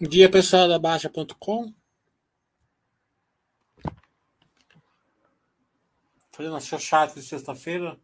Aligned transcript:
Dia 0.00 0.30
pessoal 0.30 0.68
da 0.68 0.78
Baixa.com. 0.78 1.74
Fazendo 6.30 6.54
a 6.54 6.60
sua 6.60 6.78
chat 6.78 7.14
de 7.14 7.22
sexta-feira. 7.22 7.98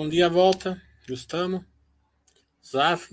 Bom 0.00 0.08
dia, 0.08 0.30
volta. 0.30 0.80
Gustavo. 1.06 1.62
Zaf. 2.64 3.10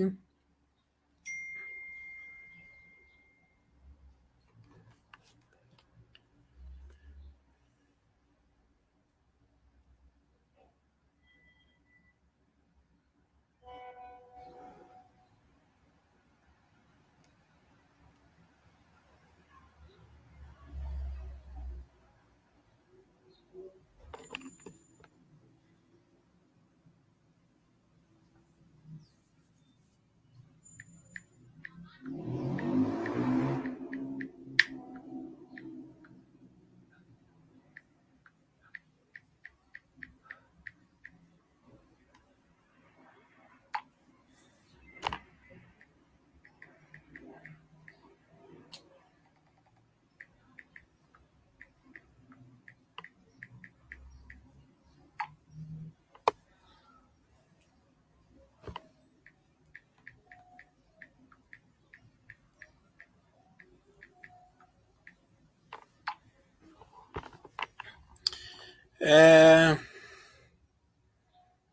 É... 68.99 69.73
O 69.73 69.77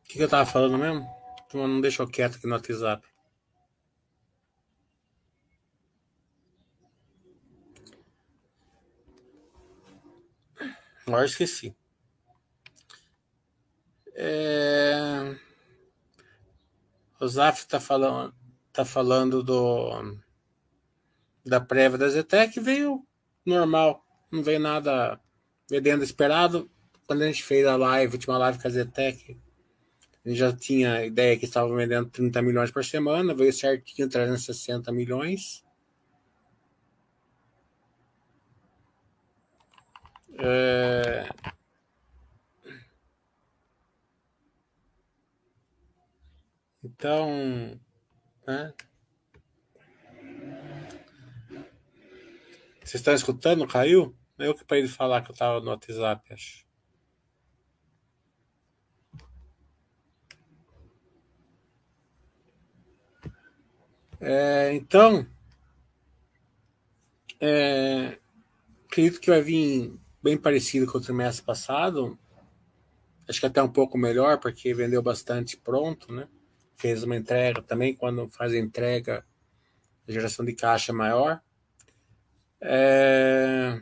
que, 0.07 0.14
que 0.14 0.14
eu 0.25 0.29
tava 0.29 0.47
falando 0.47 0.79
mesmo? 0.79 1.07
Tu 1.49 1.57
não 1.57 1.81
deixou 1.81 2.09
quieto 2.09 2.37
aqui 2.37 2.47
no 2.47 2.55
WhatsApp. 2.55 3.07
Agora 11.07 11.27
esqueci. 11.27 11.77
É... 14.15 15.37
O 17.21 17.29
Zaf 17.29 17.67
tá 17.67 17.79
falando, 17.79 18.35
tá 18.73 18.85
falando 18.85 19.43
do 19.43 20.19
da 21.45 21.61
prévia 21.61 21.99
da 21.99 22.09
Zetec 22.09 22.59
veio 22.59 23.07
normal, 23.45 24.03
não 24.31 24.43
veio 24.43 24.59
nada 24.59 25.21
veio 25.69 26.03
esperado 26.03 26.71
quando 27.07 27.23
a 27.23 27.27
gente 27.27 27.43
fez 27.43 27.67
a 27.67 27.77
live, 27.77 28.13
a 28.13 28.17
última 28.17 28.39
live 28.39 28.61
com 28.61 28.69
a 28.69 28.71
Zetec, 28.71 29.39
gente 30.29 30.39
já 30.39 30.53
tinha 30.57 30.95
a 30.95 31.07
ideia 31.07 31.39
que 31.39 31.45
estava 31.45 31.75
vendendo 31.75 32.09
30 32.11 32.41
milhões 32.43 32.71
por 32.71 32.85
semana, 32.85 33.35
veio 33.35 33.53
certinho 33.53 34.09
360 34.09 34.91
milhões. 34.93 35.65
É... 40.39 41.29
Então, 46.83 47.79
né? 48.47 48.73
Vocês 52.81 53.01
estão 53.01 53.15
escutando? 53.15 53.67
Caiu? 53.67 54.15
Eu 54.39 54.55
que 54.55 54.65
para 54.65 54.79
ele 54.79 54.89
falar 54.89 55.23
que 55.23 55.31
eu 55.31 55.33
estava 55.33 55.61
no 55.61 55.71
WhatsApp, 55.71 56.33
acho. 56.33 56.64
É, 64.27 64.73
então, 64.73 65.27
é, 67.39 68.19
acredito 68.87 69.21
que 69.21 69.29
vai 69.29 69.43
vir 69.43 69.93
bem 70.23 70.39
parecido 70.39 70.91
com 70.91 70.97
o 70.97 71.01
trimestre 71.01 71.45
passado. 71.45 72.19
Acho 73.29 73.39
que 73.39 73.45
até 73.45 73.63
um 73.63 73.69
pouco 73.69 73.99
melhor, 73.99 74.41
porque 74.41 74.73
vendeu 74.73 75.03
bastante 75.03 75.59
pronto, 75.59 76.11
né? 76.11 76.27
Fez 76.75 77.03
uma 77.03 77.17
entrega 77.17 77.61
também. 77.61 77.95
Quando 77.95 78.27
faz 78.31 78.55
a 78.55 78.59
entrega, 78.59 79.27
a 80.09 80.13
geração 80.13 80.43
de 80.43 80.55
caixa 80.55 80.91
é 80.91 80.95
maior. 80.95 81.43
É, 82.63 83.79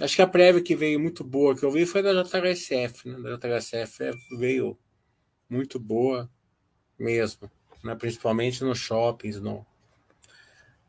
acho 0.00 0.16
que 0.16 0.22
a 0.22 0.26
prévia 0.26 0.60
que 0.60 0.74
veio 0.74 0.98
muito 0.98 1.22
boa 1.22 1.56
que 1.56 1.64
eu 1.64 1.70
vi 1.70 1.86
foi 1.86 2.02
da 2.02 2.12
JHSF, 2.12 3.08
né? 3.08 3.20
Da 3.20 3.36
JHSF 3.36 4.10
veio 4.36 4.76
muito 5.48 5.78
boa 5.78 6.28
mesmo 6.98 7.48
né? 7.82 7.94
principalmente 7.94 8.62
nos 8.64 8.78
shoppings, 8.78 9.40
no, 9.40 9.66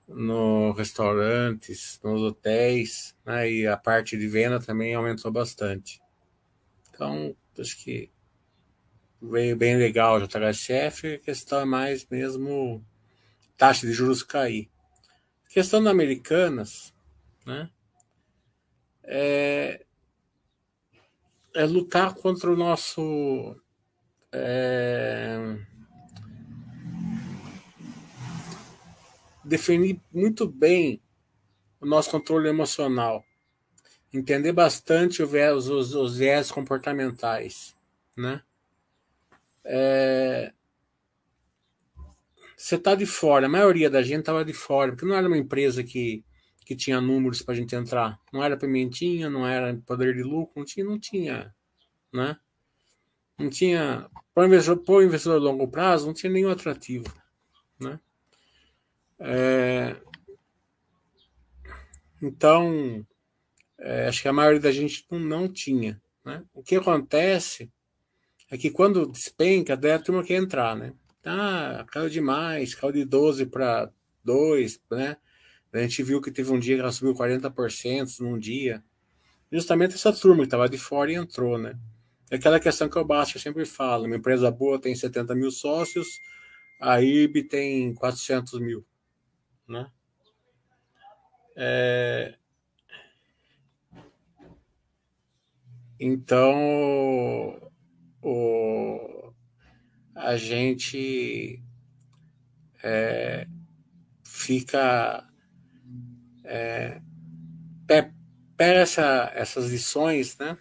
no 0.07 0.71
restaurantes, 0.73 1.99
nos 2.03 2.21
hotéis, 2.21 3.15
né? 3.25 3.49
e 3.49 3.67
a 3.67 3.77
parte 3.77 4.17
de 4.17 4.27
venda 4.27 4.59
também 4.59 4.93
aumentou 4.93 5.31
bastante. 5.31 6.01
Então, 6.89 7.35
acho 7.59 7.83
que 7.83 8.11
veio 9.21 9.55
bem 9.55 9.77
legal 9.77 10.17
o 10.17 10.27
JHSF, 10.27 11.15
a 11.15 11.19
questão 11.19 11.61
é 11.61 11.65
mais 11.65 12.05
mesmo 12.09 12.83
taxa 13.55 13.85
de 13.85 13.93
juros 13.93 14.23
cair. 14.23 14.69
A 15.45 15.49
questão 15.53 15.83
das 15.83 15.91
americanas, 15.91 16.93
né? 17.45 17.69
É, 19.03 19.85
é 21.53 21.65
lutar 21.65 22.13
contra 22.15 22.51
o 22.51 22.55
nosso 22.55 23.55
é, 24.31 25.57
definir 29.51 30.00
muito 30.13 30.48
bem 30.48 31.01
o 31.81 31.86
nosso 31.86 32.09
controle 32.09 32.48
emocional. 32.48 33.25
entender 34.13 34.51
bastante 34.53 35.21
os, 35.24 35.69
os, 35.69 35.94
os 35.94 36.18
viés 36.18 36.51
comportamentais, 36.51 37.75
né? 38.15 38.42
É, 39.63 40.53
você 42.56 42.75
está 42.75 42.95
de 42.95 43.06
fora, 43.06 43.45
a 43.45 43.50
maioria 43.50 43.89
da 43.89 44.01
gente 44.01 44.21
estava 44.21 44.44
de 44.44 44.53
fora, 44.53 44.92
porque 44.92 45.06
não 45.06 45.15
era 45.15 45.27
uma 45.27 45.38
empresa 45.38 45.83
que, 45.83 46.24
que 46.65 46.75
tinha 46.75 47.01
números 47.01 47.42
para 47.42 47.53
a 47.53 47.57
gente 47.57 47.75
entrar. 47.75 48.19
Não 48.31 48.44
era 48.44 48.57
pimentinha, 48.57 49.30
não 49.30 49.48
era 49.48 49.75
poder 49.86 50.13
de 50.15 50.24
lucro, 50.24 50.53
não 50.57 50.65
tinha, 50.65 50.86
não 50.86 51.00
tinha, 51.00 51.53
né? 52.13 52.38
Não 53.38 53.50
tinha, 53.50 54.09
para 54.33 54.44
o 54.44 54.45
investidor, 54.45 55.03
investidor 55.03 55.38
a 55.38 55.44
longo 55.44 55.68
prazo, 55.68 56.07
não 56.07 56.13
tinha 56.13 56.31
nenhum 56.31 56.51
atrativo, 56.51 57.12
né? 57.80 58.00
É, 59.23 59.95
então, 62.21 63.06
é, 63.79 64.07
acho 64.07 64.21
que 64.21 64.27
a 64.27 64.33
maioria 64.33 64.59
da 64.59 64.71
gente 64.71 65.06
não, 65.09 65.19
não 65.19 65.47
tinha. 65.47 66.01
Né? 66.25 66.44
O 66.53 66.62
que 66.62 66.75
acontece 66.75 67.71
é 68.50 68.57
que 68.57 68.69
quando 68.69 69.06
despenca, 69.07 69.77
daí 69.77 69.94
a 69.94 70.00
turma 70.00 70.23
quer 70.23 70.35
entrar, 70.35 70.75
né? 70.75 70.94
Ah, 71.23 71.85
caiu 71.91 72.09
demais, 72.09 72.75
caiu 72.75 72.91
de 72.91 73.06
12 73.06 73.45
para 73.45 73.91
2, 74.23 74.79
né? 74.91 75.18
A 75.71 75.79
gente 75.79 76.03
viu 76.03 76.19
que 76.19 76.31
teve 76.31 76.51
um 76.51 76.59
dia 76.59 76.75
que 76.75 76.81
ela 76.81 76.91
subiu 76.91 77.13
40% 77.13 78.19
num 78.19 78.38
dia. 78.38 78.83
Justamente 79.51 79.95
essa 79.95 80.12
turma 80.12 80.39
que 80.39 80.47
estava 80.47 80.67
de 80.67 80.77
fora 80.77 81.12
e 81.12 81.15
entrou, 81.15 81.57
né? 81.57 81.77
É 82.29 82.35
aquela 82.35 82.59
questão 82.59 82.89
que 82.89 82.97
eu 82.97 83.06
baixo, 83.06 83.38
eu 83.38 83.41
sempre 83.41 83.65
falo. 83.65 84.06
Uma 84.06 84.17
empresa 84.17 84.51
boa 84.51 84.79
tem 84.79 84.95
70 84.95 85.33
mil 85.35 85.51
sócios, 85.51 86.19
a 86.79 87.01
IRB 87.01 87.44
tem 87.44 87.94
400 87.94 88.59
mil, 88.59 88.85
né? 89.68 89.92
É, 91.56 92.38
Então, 96.04 97.62
o, 98.24 99.31
a 100.16 100.36
gente 100.36 101.62
é, 102.81 103.46
fica. 104.24 105.24
É, 106.44 107.00
pega 107.86 108.80
essa, 108.80 109.31
essas 109.36 109.69
lições, 109.69 110.36
né? 110.40 110.58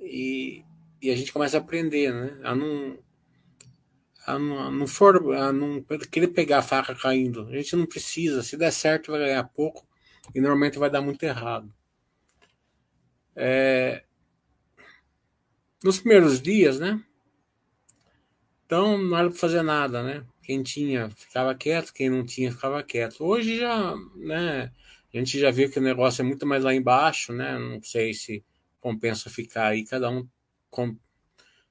E, 0.00 0.64
e 1.02 1.10
a 1.10 1.16
gente 1.16 1.34
começa 1.34 1.58
a 1.58 1.60
aprender, 1.60 2.10
né? 2.10 2.40
A 2.42 2.54
não, 2.54 2.98
a 4.28 4.38
não, 4.38 4.58
a 4.60 4.70
não, 4.70 4.86
for, 4.86 5.34
a 5.34 5.52
não 5.52 5.82
querer 6.10 6.28
pegar 6.28 6.58
a 6.58 6.62
faca 6.62 6.94
caindo. 6.94 7.48
A 7.48 7.56
gente 7.56 7.74
não 7.74 7.86
precisa. 7.86 8.42
Se 8.42 8.56
der 8.56 8.70
certo, 8.70 9.10
vai 9.10 9.20
ganhar 9.20 9.44
pouco 9.44 9.86
e 10.34 10.40
normalmente 10.40 10.78
vai 10.78 10.90
dar 10.90 11.00
muito 11.00 11.22
errado. 11.22 11.72
É, 13.34 14.04
nos 15.82 15.98
primeiros 16.00 16.42
dias, 16.42 16.78
né? 16.78 17.02
Então 18.66 18.98
não 18.98 19.16
era 19.16 19.30
para 19.30 19.38
fazer 19.38 19.62
nada, 19.62 20.02
né? 20.02 20.26
Quem 20.42 20.62
tinha 20.62 21.08
ficava 21.10 21.54
quieto, 21.54 21.94
quem 21.94 22.10
não 22.10 22.24
tinha 22.26 22.52
ficava 22.52 22.82
quieto. 22.82 23.24
Hoje 23.24 23.56
já, 23.56 23.94
né? 24.16 24.70
A 25.14 25.16
gente 25.16 25.38
já 25.38 25.50
viu 25.50 25.70
que 25.70 25.78
o 25.78 25.82
negócio 25.82 26.20
é 26.20 26.24
muito 26.24 26.46
mais 26.46 26.64
lá 26.64 26.74
embaixo, 26.74 27.32
né? 27.32 27.58
Não 27.58 27.82
sei 27.82 28.12
se 28.12 28.44
compensa 28.78 29.30
ficar 29.30 29.68
aí. 29.68 29.86
Cada 29.86 30.10
um, 30.10 30.28
com, 30.70 30.94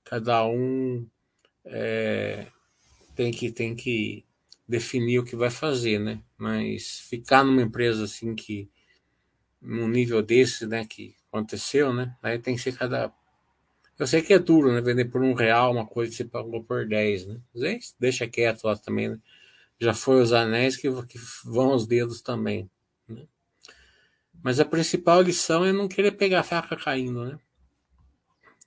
cada 0.04 0.44
um 0.48 1.08
é, 1.70 2.48
tem 3.16 3.32
que 3.32 3.52
tem 3.52 3.76
que 3.76 4.26
definir 4.68 5.20
o 5.20 5.24
que 5.24 5.36
vai 5.36 5.50
fazer, 5.50 6.00
né? 6.00 6.22
Mas 6.38 7.00
ficar 7.10 7.44
numa 7.44 7.62
empresa 7.62 8.04
assim 8.06 8.36
que 8.36 8.70
num 9.62 9.88
nível 9.88 10.22
desse, 10.22 10.68
né? 10.68 10.86
Que 10.86 11.16
aconteceu, 11.30 11.94
né? 11.94 12.16
Aí 12.22 12.40
tem 12.40 12.56
que 12.56 12.62
ser 12.62 12.78
cada 12.78 13.14
eu 14.00 14.06
sei 14.06 14.22
que 14.22 14.34
é 14.34 14.40
duro, 14.40 14.72
né? 14.72 14.80
Vender 14.82 15.06
por 15.06 15.24
um 15.24 15.34
real 15.34 15.72
uma 15.72 15.86
coisa 15.86 16.12
que 16.12 16.18
você 16.18 16.26
pagou 16.26 16.64
por 16.64 16.88
10, 16.88 17.28
né? 17.28 17.42
Mas 17.54 17.96
deixa 18.00 18.28
quieto 18.28 18.66
lá 18.66 18.78
também, 18.78 19.10
né? 19.10 19.20
Já 19.80 19.94
foi 19.94 20.22
os 20.22 20.34
anéis 20.34 20.76
que, 20.76 20.88
vão 21.46 21.74
os 21.74 21.88
dedos 21.88 22.22
também. 22.22 22.70
Né? 23.08 23.28
Mas 24.44 24.60
a 24.60 24.66
principal 24.66 25.22
lição 25.22 25.66
é 25.66 25.72
não 25.72 25.88
querer 25.88 26.12
pegar 26.12 26.42
a 26.42 26.44
faca 26.44 26.76
caindo, 26.76 27.26
né? 27.26 27.40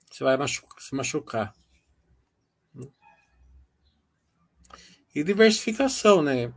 Você 0.09 0.23
vai 0.23 0.37
se 0.47 0.95
machucar. 0.95 1.53
E 5.13 5.23
diversificação, 5.23 6.21
né? 6.21 6.53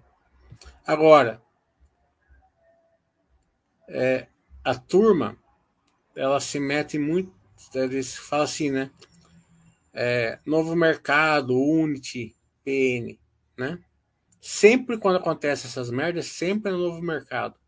Agora, 0.86 1.42
é, 3.88 4.26
a 4.62 4.74
turma, 4.74 5.36
ela 6.14 6.40
se 6.40 6.60
mete 6.60 6.98
muito 6.98 7.32
eles 7.74 8.16
falam 8.16 8.44
assim, 8.44 8.70
né? 8.70 8.90
É, 9.92 10.38
novo 10.44 10.74
mercado, 10.74 11.56
Unity, 11.56 12.34
PN, 12.64 13.18
né? 13.56 13.82
Sempre 14.40 14.98
quando 14.98 15.16
acontece 15.16 15.66
essas 15.66 15.90
merdas, 15.90 16.26
sempre 16.26 16.70
é 16.70 16.72
no 16.72 16.78
novo 16.78 17.00
mercado, 17.00 17.58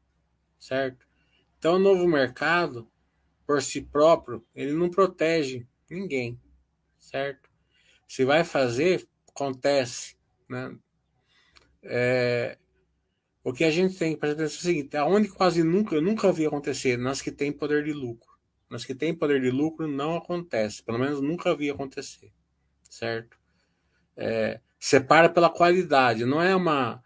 certo? 0.58 1.06
Então, 1.58 1.76
o 1.76 1.78
novo 1.78 2.06
mercado, 2.06 2.90
por 3.46 3.62
si 3.62 3.80
próprio, 3.80 4.44
ele 4.54 4.72
não 4.72 4.90
protege 4.90 5.66
ninguém, 5.88 6.38
certo? 6.98 7.48
Se 8.06 8.24
vai 8.24 8.44
fazer, 8.44 9.08
acontece, 9.28 10.15
né? 10.48 10.76
É, 11.82 12.58
o 13.44 13.52
que 13.52 13.64
a 13.64 13.70
gente 13.70 13.96
tem 13.96 14.14
que 14.14 14.20
prestar 14.20 14.42
atenção 14.42 14.56
é 14.56 14.60
o 14.60 14.62
seguinte: 14.62 14.96
aonde 14.96 15.28
quase 15.28 15.62
nunca, 15.62 15.94
eu 15.94 16.02
nunca 16.02 16.32
vi 16.32 16.46
acontecer, 16.46 16.96
nas 16.96 17.22
que 17.22 17.30
tem 17.30 17.52
poder 17.52 17.84
de 17.84 17.92
lucro 17.92 18.36
mas 18.68 18.84
que 18.84 18.94
tem 18.94 19.14
poder 19.14 19.40
de 19.40 19.50
lucro 19.50 19.86
não 19.86 20.16
acontece. 20.16 20.82
Pelo 20.82 20.98
menos 20.98 21.20
nunca 21.20 21.54
vi 21.54 21.70
acontecer. 21.70 22.32
Certo? 22.88 23.36
É, 24.16 24.60
separa 24.78 25.28
pela 25.28 25.50
qualidade. 25.50 26.24
Não 26.24 26.42
é 26.42 26.54
uma, 26.54 27.02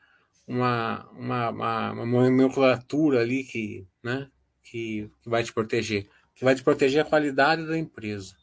uma, 0.47 1.09
uma, 1.13 1.51
uma, 1.51 1.93
uma 1.93 2.07
nomenclatura 2.07 3.21
ali 3.21 3.45
que, 3.45 3.87
né, 4.03 4.31
que, 4.63 5.11
que 5.23 5.29
vai 5.29 5.43
te 5.43 5.53
proteger. 5.53 6.09
O 6.31 6.35
que 6.35 6.45
vai 6.45 6.55
te 6.55 6.63
proteger 6.63 7.01
é 7.01 7.03
a 7.03 7.09
qualidade 7.09 7.67
da 7.67 7.77
empresa. 7.77 8.35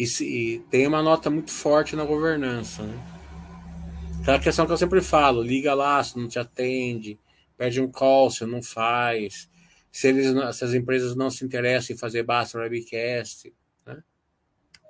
E, 0.00 0.06
se, 0.06 0.24
e 0.24 0.58
tem 0.70 0.86
uma 0.86 1.02
nota 1.02 1.28
muito 1.28 1.50
forte 1.50 1.94
na 1.94 2.04
governança. 2.04 2.82
Né? 2.82 2.98
Aquela 4.22 4.38
questão 4.38 4.66
que 4.66 4.72
eu 4.72 4.78
sempre 4.78 5.02
falo: 5.02 5.42
liga 5.42 5.74
lá 5.74 6.02
se 6.02 6.18
não 6.18 6.26
te 6.26 6.38
atende, 6.38 7.18
pede 7.56 7.80
um 7.80 7.90
call 7.90 8.30
se 8.30 8.46
não 8.46 8.62
faz 8.62 9.50
se, 9.90 10.08
eles, 10.08 10.56
se 10.56 10.64
as 10.64 10.72
empresas 10.72 11.16
não 11.16 11.30
se 11.30 11.44
interessam 11.44 11.94
em 11.94 11.98
fazer 11.98 12.22
basta 12.22 12.58
webcast. 12.58 13.52
Né? 13.84 14.02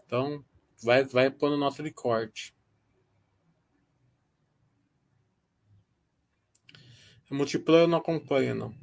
Então, 0.06 0.44
vai, 0.82 1.04
vai 1.04 1.30
pondo 1.30 1.56
nota 1.56 1.82
de 1.82 1.90
corte. 1.90 2.54
A 7.30 7.34
Multiplayer 7.34 7.88
não 7.88 7.98
acompanha, 7.98 8.54
não. 8.54 8.74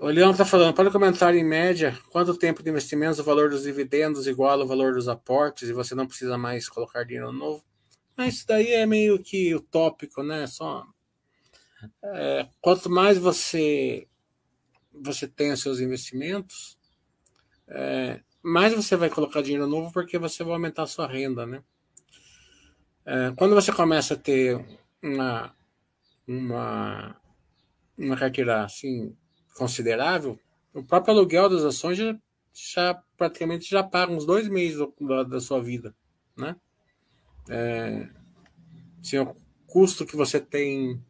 O 0.00 0.06
Leão 0.06 0.30
está 0.30 0.44
falando, 0.44 0.74
para 0.74 0.92
comentar 0.92 1.34
em 1.34 1.42
média, 1.42 1.98
quanto 2.10 2.38
tempo 2.38 2.62
de 2.62 2.70
investimentos 2.70 3.18
o 3.18 3.24
valor 3.24 3.50
dos 3.50 3.64
dividendos 3.64 4.28
iguala 4.28 4.64
o 4.64 4.68
valor 4.68 4.94
dos 4.94 5.08
aportes 5.08 5.68
e 5.68 5.72
você 5.72 5.92
não 5.92 6.06
precisa 6.06 6.38
mais 6.38 6.68
colocar 6.68 7.02
dinheiro 7.02 7.32
novo? 7.32 7.64
Mas 8.16 8.34
isso 8.34 8.46
daí 8.46 8.68
é 8.74 8.86
meio 8.86 9.20
que 9.20 9.52
utópico, 9.56 10.22
né? 10.22 10.46
Só 10.46 10.86
é, 12.04 12.48
quanto 12.60 12.88
mais 12.88 13.18
você 13.18 14.06
você 14.92 15.26
tem 15.26 15.52
os 15.52 15.60
seus 15.60 15.80
investimentos, 15.80 16.78
é, 17.66 18.20
mais 18.40 18.72
você 18.72 18.94
vai 18.94 19.10
colocar 19.10 19.42
dinheiro 19.42 19.66
novo 19.66 19.92
porque 19.92 20.16
você 20.16 20.44
vai 20.44 20.52
aumentar 20.52 20.84
a 20.84 20.86
sua 20.86 21.08
renda, 21.08 21.44
né? 21.44 21.60
É, 23.04 23.32
quando 23.36 23.54
você 23.56 23.72
começa 23.72 24.14
a 24.14 24.16
ter 24.16 24.64
uma, 25.02 25.52
uma, 26.24 27.20
uma 27.96 28.16
carteira 28.16 28.62
assim 28.62 29.16
considerável, 29.58 30.38
o 30.72 30.82
próprio 30.82 31.14
aluguel 31.14 31.48
das 31.48 31.64
ações 31.64 31.98
já, 31.98 32.16
já 32.52 33.02
praticamente 33.16 33.68
já 33.68 33.82
paga 33.82 34.12
uns 34.12 34.24
dois 34.24 34.48
meses 34.48 34.78
da, 35.00 35.22
da 35.24 35.40
sua 35.40 35.60
vida, 35.60 35.94
né? 36.36 36.56
É, 37.48 38.08
assim, 39.00 39.18
o 39.18 39.34
custo 39.66 40.06
que 40.06 40.16
você 40.16 40.40
tem 40.40 41.02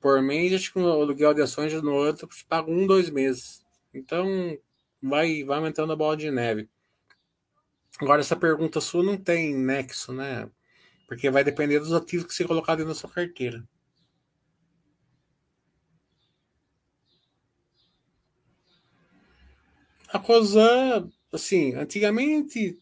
por 0.00 0.22
mês, 0.22 0.52
acho 0.52 0.72
que 0.72 0.78
o 0.78 0.86
aluguel 0.86 1.34
de 1.34 1.42
ações 1.42 1.72
no 1.82 1.92
outro 1.92 2.28
paga 2.48 2.70
um, 2.70 2.86
dois 2.86 3.10
meses. 3.10 3.64
Então 3.92 4.26
vai, 5.02 5.42
vai 5.44 5.58
aumentando 5.58 5.92
a 5.92 5.96
bola 5.96 6.16
de 6.16 6.30
neve. 6.30 6.68
Agora, 7.98 8.20
essa 8.20 8.36
pergunta 8.36 8.80
sua 8.80 9.02
não 9.02 9.16
tem 9.16 9.54
nexo, 9.54 10.12
né? 10.12 10.50
Porque 11.08 11.30
vai 11.30 11.42
depender 11.42 11.78
dos 11.78 11.92
ativos 11.92 12.26
que 12.26 12.34
você 12.34 12.44
colocar 12.44 12.74
dentro 12.74 12.92
da 12.92 12.94
sua 12.94 13.08
carteira. 13.08 13.66
A 20.08 20.18
coisa, 20.18 21.06
assim, 21.32 21.74
antigamente 21.74 22.78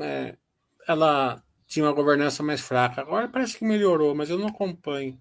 é, 0.00 0.36
ela 0.86 1.42
tinha 1.66 1.84
uma 1.84 1.92
governança 1.92 2.42
mais 2.42 2.60
fraca. 2.60 3.00
Agora 3.00 3.28
parece 3.28 3.58
que 3.58 3.64
melhorou, 3.64 4.14
mas 4.14 4.30
eu 4.30 4.38
não 4.38 4.48
acompanho. 4.48 5.20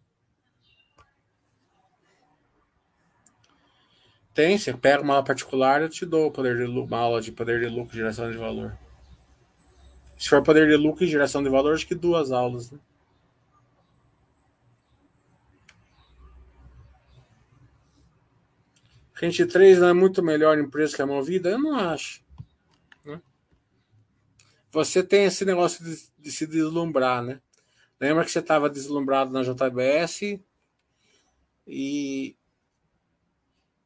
Tem, 4.34 4.57
você 4.57 4.72
pega 4.72 5.01
uma 5.01 5.15
aula 5.15 5.25
particular, 5.25 5.81
eu 5.81 5.89
te 5.89 6.05
dou 6.05 6.31
poder 6.31 6.55
de 6.57 6.63
lucro, 6.63 6.96
uma 6.96 7.03
aula 7.03 7.22
de 7.22 7.31
poder 7.31 7.60
de 7.60 7.67
lucro 7.67 7.96
e 7.96 7.98
geração 7.98 8.31
de 8.31 8.38
valor. 8.38 8.77
Se 10.17 10.29
for 10.29 10.43
poder 10.43 10.67
de 10.67 10.75
lucro 10.75 11.03
e 11.03 11.07
geração 11.07 11.43
de 11.43 11.50
valor, 11.50 11.74
acho 11.74 11.88
que 11.88 11.96
duas 11.96 12.31
aulas, 12.31 12.72
né? 12.72 12.79
Gente 19.19 19.47
3 19.47 19.79
não 19.79 19.88
é 19.88 19.93
muito 19.93 20.21
melhor 20.21 20.59
empresa 20.59 20.95
que 20.95 21.01
a 21.01 21.07
Movida? 21.07 21.50
Eu 21.50 21.57
não 21.57 21.75
acho. 21.75 22.24
Né? 23.03 23.19
Você 24.71 25.01
tem 25.01 25.25
esse 25.25 25.43
negócio 25.43 25.83
de, 25.83 25.97
de 26.19 26.31
se 26.31 26.45
deslumbrar, 26.45 27.24
né? 27.24 27.41
Lembra 28.00 28.24
que 28.24 28.29
você 28.29 28.38
estava 28.39 28.69
deslumbrado 28.69 29.31
na 29.31 29.41
JBS 29.41 30.39
e 31.65 32.38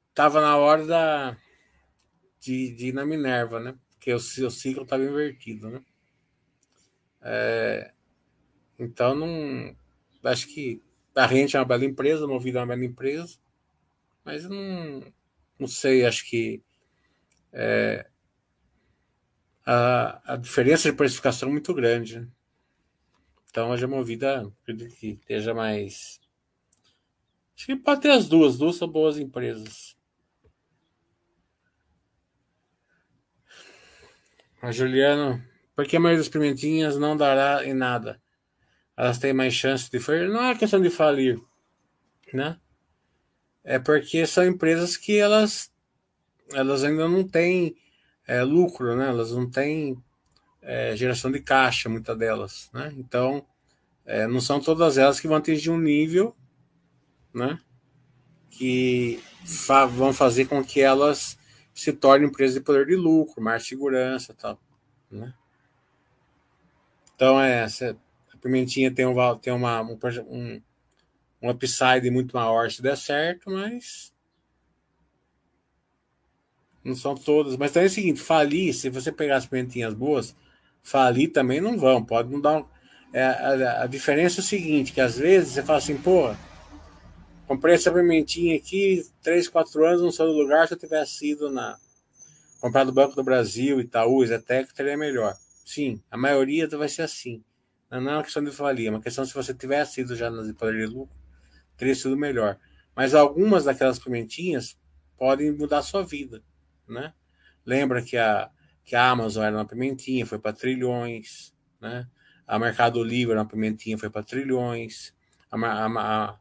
estava 0.10 0.42
na 0.42 0.58
hora 0.58 0.86
da, 0.86 1.38
de, 2.42 2.72
de 2.72 2.88
ir 2.88 2.94
na 2.94 3.06
Minerva, 3.06 3.58
né? 3.62 3.74
Porque 3.92 4.14
o 4.14 4.20
seu 4.20 4.52
ciclo 4.52 4.84
estava 4.84 5.04
invertido, 5.06 5.70
né? 5.70 5.82
É, 7.22 7.94
então, 8.78 9.16
não. 9.16 9.74
Acho 10.26 10.48
que 10.48 10.84
a 11.16 11.26
gente 11.28 11.56
é 11.56 11.60
uma 11.60 11.66
bela 11.66 11.86
empresa, 11.86 12.26
a 12.26 12.28
Movida 12.28 12.60
é 12.60 12.62
uma 12.62 12.68
bela 12.68 12.84
empresa, 12.84 13.38
mas 14.26 14.44
não 14.44 15.02
não 15.62 15.68
sei, 15.68 16.06
acho 16.06 16.26
que 16.28 16.60
é, 17.54 18.08
a, 19.64 20.34
a 20.34 20.36
diferença 20.36 20.90
de 20.90 20.98
precificação 20.98 21.50
é 21.50 21.52
muito 21.52 21.72
grande. 21.74 22.20
Né? 22.20 22.28
Então 23.50 23.72
a 23.72 23.78
Gemovida 23.78 24.52
acredito 24.64 24.96
que 24.96 25.12
esteja 25.12 25.54
mais. 25.54 26.20
Acho 27.56 27.68
que 27.68 27.76
pode 27.76 28.02
ter 28.02 28.10
as 28.10 28.28
duas, 28.28 28.58
duas 28.58 28.76
são 28.76 28.88
boas 28.88 29.20
empresas. 29.20 29.96
A 34.62 34.72
Juliano, 34.72 35.44
por 35.76 35.86
que 35.86 35.96
a 35.96 36.00
maioria 36.00 36.24
das 36.24 36.30
pimentinhas 36.30 36.98
não 36.98 37.16
dará 37.16 37.66
em 37.66 37.74
nada? 37.74 38.22
Elas 38.98 39.20
têm 39.20 39.34
mais 39.34 39.54
chance 39.54 39.90
de 39.92 40.00
falir? 40.00 40.30
Não 40.30 40.44
é 40.44 40.56
questão 40.56 40.82
de 40.82 40.90
falir, 40.90 41.40
né? 42.34 42.60
É 43.64 43.80
porque 43.80 44.26
são 44.26 44.46
empresas 44.46 44.98
que 44.98 45.18
elas, 45.18 45.72
elas 46.52 46.84
ainda 46.84 47.08
não 47.08 47.28
têm 47.28 47.76
é, 48.28 48.44
lucro, 48.44 48.96
né? 48.96 49.08
Elas 49.08 49.32
não 49.32 49.50
têm 49.50 50.02
é, 50.62 50.96
geração 50.96 51.32
de 51.32 51.40
caixa, 51.40 51.90
muitas 51.90 52.18
delas, 52.18 52.70
né? 52.74 52.94
Então, 52.98 53.46
é, 54.06 54.28
não 54.28 54.42
são 54.42 54.60
todas 54.60 54.98
elas 54.98 55.20
que 55.20 55.28
vão 55.28 55.38
atingir 55.38 55.70
um 55.70 55.80
nível, 55.80 56.36
né? 57.34 57.60
Que 58.50 59.22
fa 59.46 59.86
vão 59.86 60.14
fazer 60.14 60.46
com 60.46 60.64
que 60.64 60.82
elas 60.82 61.38
se 61.74 61.94
tornem 61.94 62.28
empresas 62.28 62.56
de 62.56 62.62
poder 62.62 62.86
de 62.86 62.96
lucro, 62.96 63.42
mais 63.42 63.66
segurança, 63.66 64.34
tal, 64.34 64.60
né? 65.10 65.34
Então, 67.16 67.40
é, 67.40 67.66
a 67.66 68.38
pimentinha 68.42 68.92
tem 68.94 69.06
um, 69.06 69.38
tem 69.38 69.54
uma, 69.54 69.82
um, 69.82 70.62
um 71.42 71.50
upside 71.50 72.10
muito 72.12 72.36
maior 72.36 72.70
se 72.70 72.82
der 72.82 72.96
certo, 72.96 73.50
mas 73.50 74.14
não 76.84 76.96
são 76.96 77.16
todas. 77.16 77.56
Mas 77.58 77.72
também 77.72 77.88
é 77.88 77.92
o 77.92 77.94
seguinte, 77.94 78.22
falir, 78.22 78.74
se 78.74 78.90
você 78.90 79.12
pegar 79.12 79.38
as 79.38 79.46
pimentinhas 79.46 79.94
boas, 79.94 80.36
falir 80.82 81.32
também 81.32 81.62
não 81.62 81.78
vão, 81.78 82.04
pode 82.04 82.32
não 82.32 82.40
dar. 82.40 82.60
Um... 82.60 82.66
É, 83.14 83.24
a, 83.24 83.84
a, 83.84 83.88
diferença 83.88 84.40
é 84.40 84.42
o 84.42 84.46
seguinte, 84.46 84.94
que 84.94 85.02
às 85.02 85.18
vezes 85.18 85.54
você 85.54 85.64
fala 85.64 85.80
assim, 85.80 85.98
pô, 85.98 86.34
comprei 87.46 87.76
essa 87.76 87.92
pimentinha 87.92 88.56
aqui, 88.56 89.06
3, 89.22 89.50
4 89.50 89.86
anos, 89.86 90.02
não 90.02 90.12
sou 90.12 90.28
do 90.28 90.34
lugar, 90.34 90.68
se 90.68 90.76
eu 90.76 90.80
tivesse 90.80 91.16
sido 91.16 91.50
na 91.50 91.78
comprar 92.62 92.84
do 92.84 92.94
Banco 92.94 93.16
do 93.16 93.24
Brasil, 93.24 93.82
Itaú, 93.82 94.26
Zetec, 94.26 94.74
teria 94.74 94.96
melhor. 94.96 95.36
Sim, 95.66 96.02
a 96.10 96.16
maioria 96.16 96.68
vai 96.70 96.88
ser 96.88 97.02
assim. 97.02 97.44
Não 97.90 98.10
é 98.10 98.14
uma 98.14 98.24
questão 98.24 98.44
de 98.44 98.52
falir, 98.52 98.88
é 98.88 98.90
uma 98.92 99.02
questão 99.02 99.26
se 99.26 99.34
você 99.34 99.54
tivesse 99.54 99.96
sido 99.96 100.16
já 100.16 100.30
nas 100.30 100.50
poder 100.54 100.88
de 100.88 100.94
lucro, 100.94 101.21
teria 101.82 101.96
sido 101.96 102.16
melhor. 102.16 102.60
Mas 102.96 103.16
algumas 103.16 103.64
daquelas 103.64 103.98
pimentinhas 103.98 104.78
podem 105.18 105.52
mudar 105.52 105.82
sua 105.82 106.04
vida, 106.04 106.44
né? 106.88 107.12
Lembra 107.66 108.04
que 108.04 108.16
a, 108.18 108.52
que 108.84 108.96
a 108.96 109.10
Amazon 109.10 109.44
era 109.44 109.56
uma 109.56 109.66
pimentinha, 109.66 110.24
foi 110.28 110.38
para 110.38 110.54
trilhões, 110.54 111.52
né? 111.80 112.08
A 112.46 112.60
Mercado 112.60 113.04
Livre 113.04 113.32
era 113.32 113.42
uma 113.42 113.48
pimentinha, 113.48 113.98
foi 113.98 114.12
para 114.12 114.22
trilhões. 114.22 115.12
A, 115.50 115.58
a, 115.58 116.40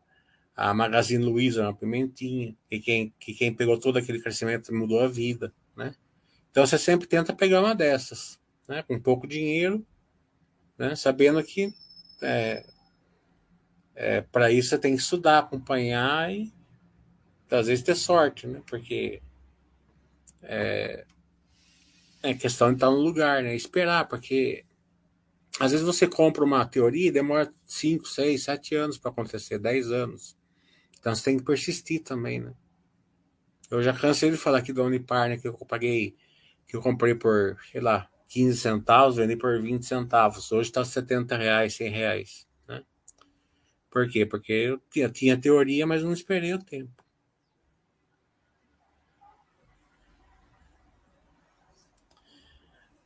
a, 0.54 0.74
Magazine 0.74 1.24
Luiza 1.24 1.60
era 1.60 1.70
uma 1.70 1.76
pimentinha, 1.76 2.54
e 2.70 2.78
quem, 2.78 3.14
que 3.18 3.32
quem 3.32 3.54
pegou 3.54 3.80
todo 3.80 3.98
aquele 3.98 4.20
crescimento 4.20 4.74
mudou 4.74 5.00
a 5.00 5.08
vida, 5.08 5.54
né? 5.74 5.94
Então 6.50 6.66
você 6.66 6.76
sempre 6.76 7.06
tenta 7.06 7.32
pegar 7.32 7.60
uma 7.60 7.74
dessas, 7.74 8.38
né? 8.68 8.82
Com 8.82 9.00
pouco 9.00 9.26
dinheiro, 9.26 9.86
né? 10.76 10.94
Sabendo 10.94 11.42
que 11.42 11.72
é, 12.20 12.66
é, 14.02 14.22
para 14.22 14.50
isso 14.50 14.70
você 14.70 14.78
tem 14.78 14.96
que 14.96 15.02
estudar, 15.02 15.40
acompanhar 15.40 16.32
e 16.32 16.50
às 17.50 17.66
vezes 17.66 17.84
ter 17.84 17.94
sorte, 17.94 18.46
né? 18.46 18.62
Porque 18.66 19.20
é, 20.42 21.04
é 22.22 22.32
questão 22.32 22.68
de 22.68 22.76
estar 22.76 22.90
no 22.90 22.96
lugar, 22.96 23.42
né? 23.42 23.54
Esperar, 23.54 24.08
porque 24.08 24.64
às 25.58 25.72
vezes 25.72 25.84
você 25.84 26.06
compra 26.08 26.42
uma 26.42 26.64
teoria 26.64 27.08
e 27.08 27.12
demora 27.12 27.52
5, 27.66 28.08
6, 28.08 28.42
7 28.42 28.74
anos 28.74 28.96
para 28.96 29.10
acontecer, 29.10 29.58
10 29.58 29.92
anos. 29.92 30.34
Então 30.98 31.14
você 31.14 31.24
tem 31.24 31.36
que 31.36 31.44
persistir 31.44 32.02
também, 32.02 32.40
né? 32.40 32.54
Eu 33.70 33.82
já 33.82 33.92
cansei 33.92 34.30
de 34.30 34.38
falar 34.38 34.58
aqui 34.60 34.72
da 34.72 34.82
Unipar, 34.82 35.28
né? 35.28 35.36
Que 35.36 35.46
eu 35.46 35.52
paguei, 35.68 36.16
que 36.66 36.74
eu 36.74 36.80
comprei 36.80 37.14
por, 37.14 37.58
sei 37.70 37.82
lá, 37.82 38.08
15 38.28 38.56
centavos, 38.56 39.16
vendi 39.16 39.36
por 39.36 39.60
20 39.60 39.84
centavos. 39.84 40.50
Hoje 40.50 40.70
está 40.70 40.82
70 40.82 41.36
reais, 41.36 41.74
100 41.74 41.90
reais. 41.90 42.49
Por 43.90 44.08
quê? 44.08 44.24
Porque 44.24 44.52
eu 44.52 44.78
tinha, 44.90 45.08
tinha 45.08 45.40
teoria, 45.40 45.86
mas 45.86 46.02
não 46.02 46.12
esperei 46.12 46.54
o 46.54 46.62
tempo. 46.62 47.04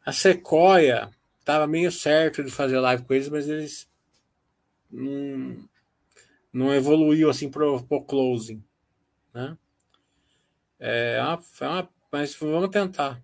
A 0.04 0.12
Sequoia 0.12 1.10
estava 1.40 1.66
meio 1.66 1.90
certo 1.90 2.44
de 2.44 2.50
fazer 2.50 2.78
live 2.78 3.04
com 3.04 3.14
eles, 3.14 3.28
mas 3.30 3.48
eles 3.48 3.88
não, 4.90 5.68
não 6.52 6.74
evoluiu 6.74 7.30
assim 7.30 7.50
pro, 7.50 7.82
pro 7.84 8.04
closing, 8.04 8.62
né? 9.32 9.56
É 10.78 11.22
uma, 11.22 11.42
é 11.60 11.66
uma, 11.66 11.88
mas 12.12 12.34
vamos 12.34 12.68
tentar. 12.68 13.22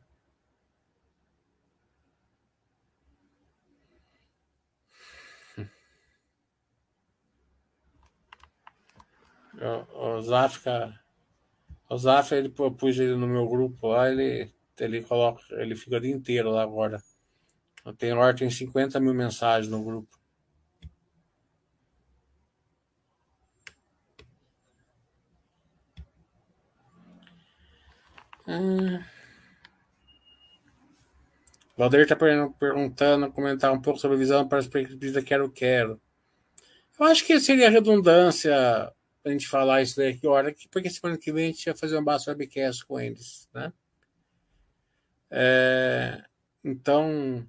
O 9.61 10.23
Zafka, 10.23 10.99
o 11.89 11.97
Zafka, 11.99 12.37
ele 12.37 12.49
pus 12.49 12.99
ele 12.99 13.15
no 13.15 13.27
meu 13.27 13.47
grupo 13.47 13.89
lá, 13.89 14.11
ele, 14.11 14.51
ele 14.79 15.03
coloca, 15.03 15.43
ele 15.51 15.77
fica 15.77 15.97
o 15.97 16.01
dia 16.01 16.11
inteiro 16.11 16.51
lá 16.51 16.63
agora. 16.63 17.03
Eu 17.85 17.93
tenho 17.95 18.17
hora, 18.19 18.35
tem 18.35 18.49
50 18.51 18.99
mil 19.01 19.13
mensagens 19.13 19.71
no 19.71 19.85
grupo. 19.85 20.09
Hum. 28.47 29.03
Valdir 31.77 32.01
está 32.01 32.17
perguntando, 32.17 33.33
comentar 33.33 33.73
um 33.73 33.81
pouco 33.81 33.99
sobre 33.99 34.17
a 34.17 34.21
visão 34.21 34.49
para 34.49 34.59
as 34.59 34.67
perspectivas 34.67 35.15
da 35.15 35.23
Quero 35.23 35.51
Quero. 35.51 36.01
Eu 36.99 37.07
acho 37.07 37.25
que 37.25 37.41
seria 37.41 37.71
redundância 37.71 38.93
a 39.25 39.31
gente 39.31 39.47
falar 39.49 39.83
isso 39.83 39.97
daqui 39.97 40.27
hora, 40.27 40.55
porque 40.71 40.91
semana 40.91 41.19
que 41.19 41.33
vem 41.33 41.45
a 41.45 41.53
gente 41.53 41.65
vai 41.65 41.77
fazer 41.77 41.99
um 41.99 42.05
baixo 42.05 42.31
webcast 42.31 42.85
com 42.87 42.99
eles, 42.99 43.49
né? 43.53 43.73
É, 45.31 46.25
então, 46.65 47.47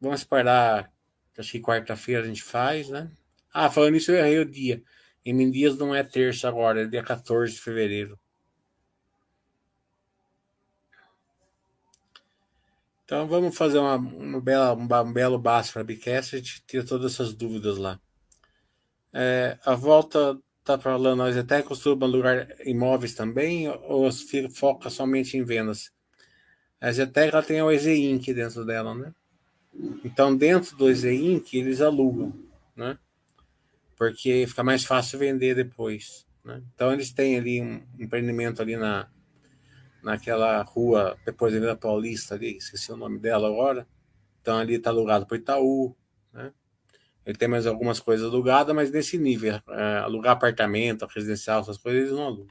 vamos 0.00 0.20
esperar, 0.20 0.92
acho 1.38 1.52
que 1.52 1.60
quarta-feira 1.60 2.24
a 2.24 2.26
gente 2.26 2.42
faz, 2.42 2.88
né? 2.88 3.10
Ah, 3.52 3.70
falando 3.70 3.96
isso, 3.96 4.10
eu 4.10 4.18
errei 4.18 4.38
o 4.38 4.44
dia. 4.44 4.82
Em 5.24 5.50
Dias 5.50 5.76
não 5.76 5.94
é 5.94 6.02
terça 6.02 6.48
agora, 6.48 6.82
é 6.82 6.86
dia 6.86 7.02
14 7.02 7.54
de 7.54 7.60
fevereiro. 7.60 8.18
Então 13.04 13.26
vamos 13.26 13.56
fazer 13.56 13.78
uma, 13.78 13.96
uma 13.96 14.40
bela, 14.40 14.72
um 14.72 15.12
belo 15.12 15.38
baixo 15.38 15.72
para 15.72 15.82
a 15.82 15.84
Bicast, 15.84 16.36
a 16.36 16.38
gente 16.38 16.62
tira 16.64 16.84
todas 16.84 17.12
essas 17.12 17.34
dúvidas 17.34 17.76
lá. 17.76 18.00
É, 19.12 19.58
a 19.64 19.74
volta 19.74 20.40
está 20.74 20.90
falando, 20.90 21.22
a 21.22 21.32
Zetec 21.32 21.66
costuma 21.66 22.06
alugar 22.06 22.48
imóveis 22.64 23.14
também 23.14 23.68
ou 23.68 24.08
foca 24.54 24.90
somente 24.90 25.36
em 25.36 25.44
vendas? 25.44 25.92
A 26.80 26.90
Zetec 26.90 27.32
ela 27.32 27.42
tem 27.42 27.60
o 27.62 27.70
EZ 27.70 27.86
Inc 27.86 28.32
dentro 28.32 28.64
dela, 28.64 28.94
né? 28.94 29.12
Então, 30.04 30.36
dentro 30.36 30.76
do 30.76 30.90
EZ 30.90 31.04
Inc, 31.04 31.54
eles 31.54 31.80
alugam, 31.80 32.32
né? 32.74 32.98
Porque 33.96 34.46
fica 34.48 34.64
mais 34.64 34.84
fácil 34.84 35.18
vender 35.18 35.54
depois. 35.54 36.26
Né? 36.44 36.62
Então, 36.74 36.92
eles 36.92 37.12
têm 37.12 37.36
ali 37.38 37.60
um 37.60 37.82
empreendimento 37.98 38.62
ali 38.62 38.76
na, 38.76 39.08
naquela 40.02 40.62
rua, 40.62 41.16
depois 41.24 41.52
da 41.60 41.76
Paulista 41.76 42.34
ali, 42.34 42.56
esqueci 42.56 42.90
o 42.92 42.96
nome 42.96 43.18
dela 43.18 43.48
agora. 43.48 43.86
Então 44.40 44.58
ali 44.58 44.74
está 44.74 44.90
alugado 44.90 45.26
para 45.26 45.36
Itaú, 45.36 45.94
né? 46.32 46.52
Ele 47.30 47.38
tem 47.38 47.46
mais 47.46 47.64
algumas 47.64 48.00
coisas 48.00 48.26
alugadas, 48.26 48.74
mas 48.74 48.90
nesse 48.90 49.16
nível, 49.16 49.60
é, 49.68 49.98
alugar 49.98 50.32
apartamento, 50.32 51.06
residencial, 51.06 51.60
essas 51.60 51.78
coisas, 51.78 52.00
eles 52.00 52.12
não 52.12 52.26
alugam. 52.26 52.48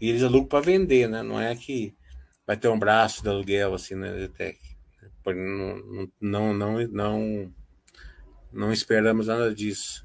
E 0.00 0.08
eles 0.08 0.24
alugam 0.24 0.48
para 0.48 0.60
vender, 0.60 1.08
né? 1.08 1.22
Não 1.22 1.40
é 1.40 1.54
que 1.54 1.94
vai 2.44 2.56
ter 2.56 2.66
um 2.66 2.78
braço 2.80 3.22
de 3.22 3.28
aluguel 3.28 3.74
assim 3.74 3.94
na 3.94 4.10
né. 4.10 4.58
Não, 5.24 6.12
não, 6.20 6.52
não, 6.52 6.88
não, 6.88 7.54
não 8.52 8.72
esperamos 8.72 9.28
nada 9.28 9.54
disso. 9.54 10.04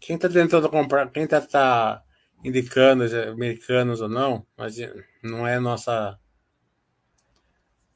Quem 0.00 0.16
está 0.16 0.28
tentando 0.28 0.68
comprar, 0.70 1.10
quem 1.10 1.24
está 1.24 1.40
tá 1.40 2.02
indicando 2.42 3.04
americanos 3.30 4.00
ou 4.00 4.08
não, 4.08 4.46
mas 4.56 4.76
não 5.22 5.46
é 5.46 5.60
nossa 5.60 6.18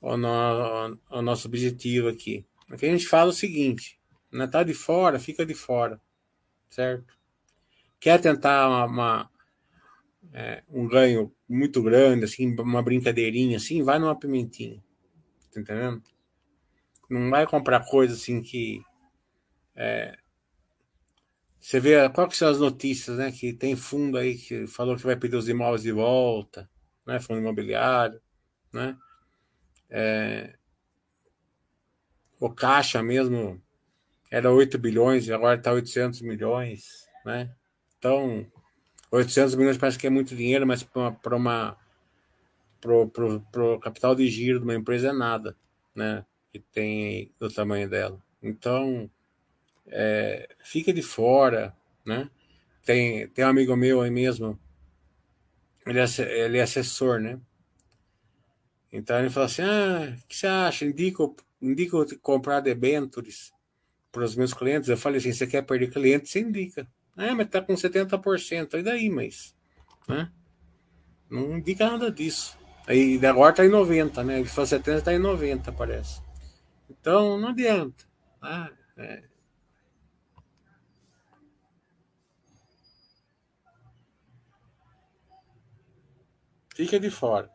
o, 0.00 0.16
no, 0.16 0.98
o 1.10 1.22
nosso 1.22 1.48
objetivo 1.48 2.08
aqui. 2.08 2.46
Aqui 2.70 2.86
a 2.86 2.90
gente 2.90 3.06
fala 3.06 3.30
o 3.30 3.34
seguinte: 3.34 3.98
Natal 4.30 4.60
tá 4.60 4.64
de 4.64 4.74
fora, 4.74 5.18
fica 5.18 5.46
de 5.46 5.54
fora, 5.54 6.00
certo? 6.68 7.16
Quer 7.98 8.20
tentar 8.20 8.68
uma, 8.68 8.84
uma 8.84 9.30
é, 10.32 10.62
um 10.68 10.86
ganho 10.86 11.32
muito 11.48 11.82
grande, 11.82 12.24
assim, 12.24 12.54
uma 12.58 12.82
brincadeirinha 12.82 13.56
assim, 13.56 13.82
vai 13.82 13.98
numa 13.98 14.18
pimentinha, 14.18 14.82
tá 15.52 15.60
entendendo? 15.60 16.02
Não 17.08 17.30
vai 17.30 17.46
comprar 17.46 17.86
coisa 17.86 18.14
assim 18.14 18.42
que 18.42 18.82
é, 19.74 20.16
você 21.64 21.80
vê 21.80 22.10
qual 22.10 22.28
que 22.28 22.36
são 22.36 22.46
as 22.50 22.60
notícias, 22.60 23.16
né? 23.16 23.32
Que 23.32 23.50
tem 23.50 23.74
fundo 23.74 24.18
aí 24.18 24.36
que 24.36 24.66
falou 24.66 24.96
que 24.96 25.02
vai 25.02 25.16
pedir 25.16 25.36
os 25.36 25.48
imóveis 25.48 25.82
de 25.82 25.92
volta, 25.92 26.68
né? 27.06 27.18
Fundo 27.18 27.40
imobiliário, 27.40 28.20
né? 28.70 28.98
É, 29.88 30.58
o 32.38 32.50
caixa 32.50 33.02
mesmo 33.02 33.62
era 34.30 34.52
8 34.52 34.76
bilhões 34.76 35.26
e 35.26 35.32
agora 35.32 35.56
está 35.56 35.72
800 35.72 36.20
milhões, 36.20 37.08
né? 37.24 37.50
Então, 37.98 38.46
800 39.10 39.54
milhões 39.54 39.78
parece 39.78 39.98
que 39.98 40.06
é 40.06 40.10
muito 40.10 40.36
dinheiro, 40.36 40.66
mas 40.66 40.82
para 40.82 41.34
uma 41.34 41.78
pro, 42.78 43.08
pro 43.08 43.80
capital 43.80 44.14
de 44.14 44.28
giro 44.28 44.58
de 44.58 44.64
uma 44.64 44.74
empresa 44.74 45.08
é 45.08 45.12
nada, 45.14 45.56
né? 45.94 46.26
Que 46.52 46.58
tem 46.58 47.32
do 47.40 47.48
tamanho 47.48 47.88
dela. 47.88 48.22
Então, 48.42 49.10
é, 49.88 50.48
fica 50.62 50.92
de 50.92 51.02
fora, 51.02 51.74
né? 52.04 52.30
Tem, 52.84 53.28
tem 53.28 53.44
um 53.44 53.48
amigo 53.48 53.76
meu 53.76 54.02
aí 54.02 54.10
mesmo, 54.10 54.58
ele 55.86 55.98
é, 55.98 56.04
ele 56.44 56.58
é 56.58 56.62
assessor, 56.62 57.20
né? 57.20 57.38
Então 58.92 59.18
ele 59.18 59.30
falou 59.30 59.46
assim: 59.46 59.62
ah, 59.62 60.16
o 60.16 60.26
que 60.28 60.36
você 60.36 60.46
acha? 60.46 60.84
Indico, 60.84 61.36
indico 61.60 62.04
comprar 62.20 62.60
debentures 62.60 63.52
para 64.12 64.24
os 64.24 64.36
meus 64.36 64.54
clientes. 64.54 64.88
Eu 64.88 64.96
falei 64.96 65.18
assim: 65.18 65.32
você 65.32 65.46
quer 65.46 65.62
perder 65.62 65.90
cliente? 65.90 66.28
Você 66.28 66.40
indica. 66.40 66.86
Ah, 67.16 67.34
mas 67.34 67.48
tá 67.48 67.60
com 67.60 67.74
70%. 67.74 68.74
E 68.74 68.82
daí, 68.82 69.10
mas. 69.10 69.54
Né? 70.08 70.30
Não 71.28 71.58
indica 71.58 71.90
nada 71.90 72.10
disso. 72.10 72.56
Aí 72.86 73.24
agora 73.26 73.54
tá 73.54 73.64
em 73.64 73.68
90, 73.68 74.22
né? 74.22 74.40
Ele 74.40 74.48
falou 74.48 74.66
70, 74.66 75.02
tá 75.02 75.12
em 75.12 75.18
90, 75.18 75.72
parece. 75.72 76.22
Então 76.88 77.38
não 77.38 77.48
adianta. 77.48 78.04
Ah, 78.40 78.70
é, 78.96 79.24
Fica 86.74 86.98
de 86.98 87.08
fora. 87.08 87.50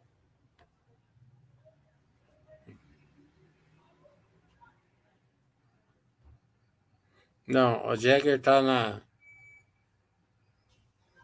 Não, 7.45 7.85
o 7.87 7.95
Jagger 7.95 8.39
tá 8.41 8.61
na. 8.61 9.01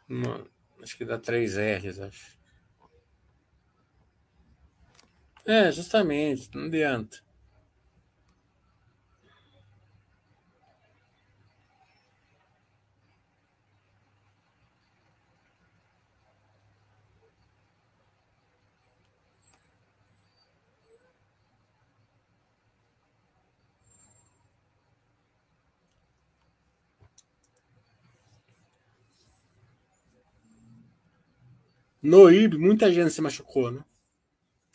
Uma, 0.10 0.46
acho 0.82 0.98
que 0.98 1.06
dá 1.06 1.18
três 1.18 1.56
R's, 1.56 2.00
acho. 2.00 2.38
É, 5.46 5.72
justamente, 5.72 6.50
não 6.54 6.66
adianta. 6.66 7.25
No 32.06 32.30
IB, 32.30 32.60
muita 32.60 32.94
gente 32.94 33.10
se 33.10 33.20
machucou, 33.20 33.72
né? 33.72 33.84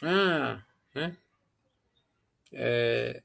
Ah, 0.02 0.60
né? 0.92 1.16
É, 2.52 3.22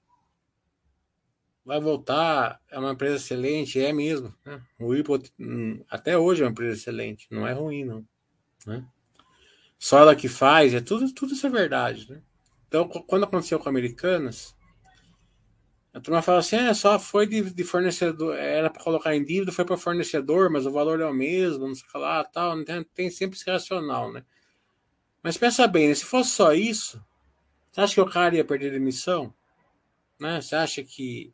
vai 1.65 1.79
voltar, 1.79 2.61
é 2.69 2.77
uma 2.77 2.91
empresa 2.91 3.15
excelente, 3.15 3.81
é 3.81 3.91
mesmo. 3.91 4.31
Né? 4.45 4.61
O 4.77 4.93
IB 4.93 5.09
hum, 5.39 5.83
até 5.89 6.15
hoje 6.15 6.43
é 6.43 6.45
uma 6.45 6.51
empresa 6.51 6.77
excelente, 6.77 7.25
não 7.31 7.47
é 7.47 7.53
ruim, 7.53 7.83
não. 7.83 8.07
Né? 8.67 8.85
Só 9.79 9.97
ela 9.97 10.15
que 10.15 10.27
faz, 10.27 10.75
é 10.75 10.81
tudo, 10.81 11.11
tudo 11.11 11.33
isso 11.33 11.47
é 11.47 11.49
verdade, 11.49 12.07
né? 12.11 12.21
Então, 12.67 12.87
quando 12.87 13.23
aconteceu 13.23 13.57
com 13.57 13.69
Americanas, 13.69 14.55
a 15.95 15.99
turma 16.01 16.21
fala 16.21 16.39
assim: 16.39 16.57
é, 16.57 16.73
só 16.73 16.99
foi 16.99 17.25
de, 17.25 17.41
de 17.53 17.63
fornecedor, 17.63 18.35
era 18.35 18.69
para 18.69 18.83
colocar 18.83 19.15
em 19.15 19.23
dívida, 19.23 19.53
foi 19.53 19.63
para 19.63 19.77
fornecedor, 19.77 20.49
mas 20.49 20.65
o 20.65 20.71
valor 20.71 20.99
é 20.99 21.05
o 21.05 21.13
mesmo, 21.13 21.69
não 21.69 21.73
sei 21.73 21.85
o 21.87 21.91
que 21.91 21.97
lá, 21.97 22.21
tal. 22.25 22.61
Tem, 22.65 22.83
tem 22.83 23.09
sempre 23.09 23.37
esse 23.37 23.49
racional, 23.49 24.11
né? 24.11 24.25
Mas 25.23 25.37
pensa 25.37 25.65
bem, 25.67 25.87
né? 25.87 25.95
se 25.95 26.03
fosse 26.03 26.31
só 26.31 26.51
isso, 26.51 27.01
você 27.71 27.79
acha 27.79 27.93
que 27.93 28.01
o 28.01 28.09
cara 28.09 28.35
ia 28.35 28.43
perder 28.43 28.73
a 28.73 28.75
emissão? 28.75 29.33
Né? 30.19 30.41
Você 30.41 30.53
acha 30.53 30.83
que 30.83 31.33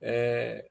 é, 0.00 0.68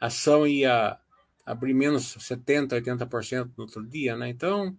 a 0.00 0.06
ação 0.06 0.46
ia 0.46 0.98
abrir 1.44 1.74
menos 1.74 2.16
70%, 2.16 2.70
80% 2.82 3.52
no 3.58 3.64
outro 3.64 3.86
dia, 3.86 4.16
né? 4.16 4.30
Então, 4.30 4.74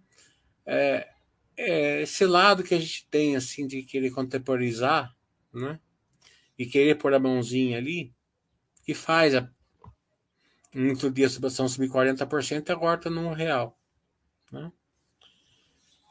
é, 0.66 1.08
é, 1.56 2.02
esse 2.02 2.26
lado 2.26 2.64
que 2.64 2.74
a 2.74 2.80
gente 2.80 3.06
tem, 3.08 3.36
assim, 3.36 3.64
de 3.64 3.84
querer 3.84 4.10
contemporizar, 4.10 5.14
né? 5.54 5.78
E 6.58 6.66
querer 6.66 6.96
pôr 6.96 7.12
a 7.14 7.18
mãozinha 7.18 7.78
ali, 7.78 8.14
que 8.84 8.94
faz 8.94 9.34
a, 9.34 9.48
muito 10.74 11.10
dia 11.10 11.26
a 11.26 11.30
subvenção 11.30 11.68
subir 11.68 11.90
40% 11.90 12.68
e 12.68 12.72
agora 12.72 12.98
está 12.98 13.10
num 13.10 13.32
real. 13.32 13.78
Né? 14.52 14.72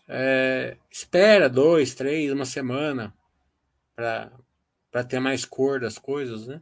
É, 0.08 0.77
espera 0.89 1.49
dois, 1.49 1.95
três, 1.95 2.31
uma 2.31 2.45
semana 2.45 3.13
para 3.95 5.03
ter 5.08 5.19
mais 5.19 5.45
cor 5.45 5.79
das 5.79 5.97
coisas, 5.97 6.47
né? 6.47 6.62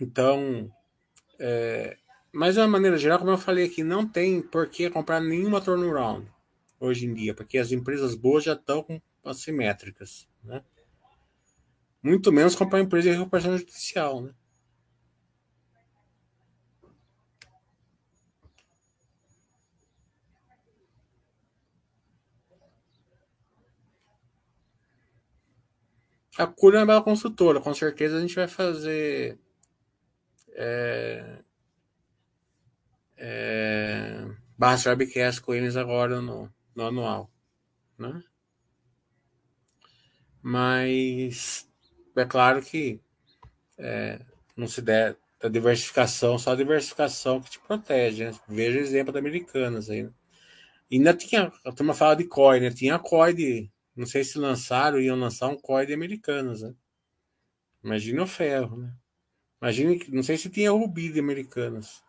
Então, 0.00 0.72
é, 1.38 1.98
mas 2.32 2.54
de 2.54 2.60
uma 2.60 2.68
maneira 2.68 2.96
geral, 2.96 3.18
como 3.18 3.30
eu 3.30 3.38
falei 3.38 3.66
aqui, 3.66 3.82
não 3.82 4.06
tem 4.06 4.40
por 4.40 4.68
que 4.70 4.88
comprar 4.88 5.20
nenhuma 5.20 5.60
turnaround 5.60 6.26
hoje 6.78 7.04
em 7.04 7.12
dia, 7.12 7.34
porque 7.34 7.58
as 7.58 7.72
empresas 7.72 8.14
boas 8.14 8.44
já 8.44 8.54
estão 8.54 8.82
com 8.82 9.00
assimétricas, 9.24 10.26
né? 10.42 10.64
Muito 12.02 12.32
menos 12.32 12.54
comprar 12.54 12.80
empresa 12.80 13.10
de 13.10 13.16
recuperação 13.16 13.56
judicial, 13.58 14.22
né? 14.22 14.34
A 26.38 26.46
Cura 26.46 26.78
é 26.78 26.80
uma 26.80 26.86
bela 26.86 27.02
construtora, 27.02 27.60
com 27.60 27.74
certeza 27.74 28.16
a 28.16 28.20
gente 28.20 28.34
vai 28.34 28.48
fazer. 28.48 29.38
É, 30.54 31.42
é, 33.18 34.26
Barra 34.56 34.78
Webcast 34.86 35.42
com 35.42 35.54
eles 35.54 35.76
agora 35.76 36.22
no, 36.22 36.50
no 36.74 36.86
anual. 36.86 37.30
Né? 37.98 38.22
Mas 40.42 41.69
é 42.16 42.24
claro 42.24 42.62
que 42.62 43.00
é, 43.78 44.20
não 44.56 44.66
se 44.66 44.82
der, 44.82 45.16
da 45.40 45.48
diversificação, 45.48 46.38
só 46.38 46.52
a 46.52 46.56
diversificação 46.56 47.40
que 47.40 47.50
te 47.50 47.58
protege, 47.58 48.26
né? 48.26 48.32
Veja 48.46 48.78
o 48.78 48.82
exemplo 48.82 49.12
da 49.12 49.18
Americanas 49.18 49.88
aí, 49.88 50.02
né? 50.02 50.10
Ainda 50.92 51.14
tinha, 51.14 51.52
a 51.64 51.72
turma 51.72 51.94
fala 51.94 52.16
de 52.16 52.24
COI, 52.24 52.60
né? 52.60 52.70
Tinha 52.70 52.98
COI 52.98 53.32
de, 53.32 53.70
não 53.96 54.06
sei 54.06 54.24
se 54.24 54.38
lançaram, 54.38 55.00
iam 55.00 55.18
lançar 55.18 55.48
um 55.48 55.56
COI 55.56 55.86
de 55.86 55.94
Americanas, 55.94 56.62
né? 56.62 56.74
Imagina 57.82 58.22
o 58.22 58.26
ferro, 58.26 58.76
né? 58.76 58.92
Imagina, 59.62 59.94
não 60.08 60.22
sei 60.22 60.36
se 60.36 60.50
tinha 60.50 60.70
Rubi 60.70 61.10
de 61.12 61.20
Americanas. 61.20 62.02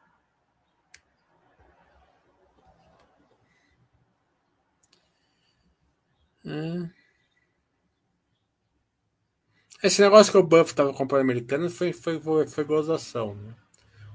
É. 6.46 7.01
Esse 9.84 10.00
negócio 10.00 10.32
que 10.32 10.38
o 10.38 10.44
Buff 10.44 10.76
tava 10.76 10.94
comprando 10.94 11.22
americano 11.22 11.70
foi, 11.70 11.92
foi, 11.92 12.20
foi, 12.20 12.48
foi 12.48 12.64
gozação. 12.64 13.34
Né? 13.34 13.56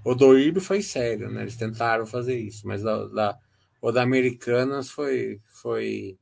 O 0.04 0.14
do 0.14 0.38
IB 0.38 0.60
foi 0.60 0.80
sério, 0.80 1.28
né? 1.28 1.42
Eles 1.42 1.56
tentaram 1.56 2.06
fazer 2.06 2.38
isso, 2.38 2.66
mas 2.68 2.82
da, 2.82 3.06
da, 3.06 3.38
o 3.82 3.90
da 3.90 4.02
Americanas 4.02 4.88
foi, 4.88 5.40
foi, 5.46 6.16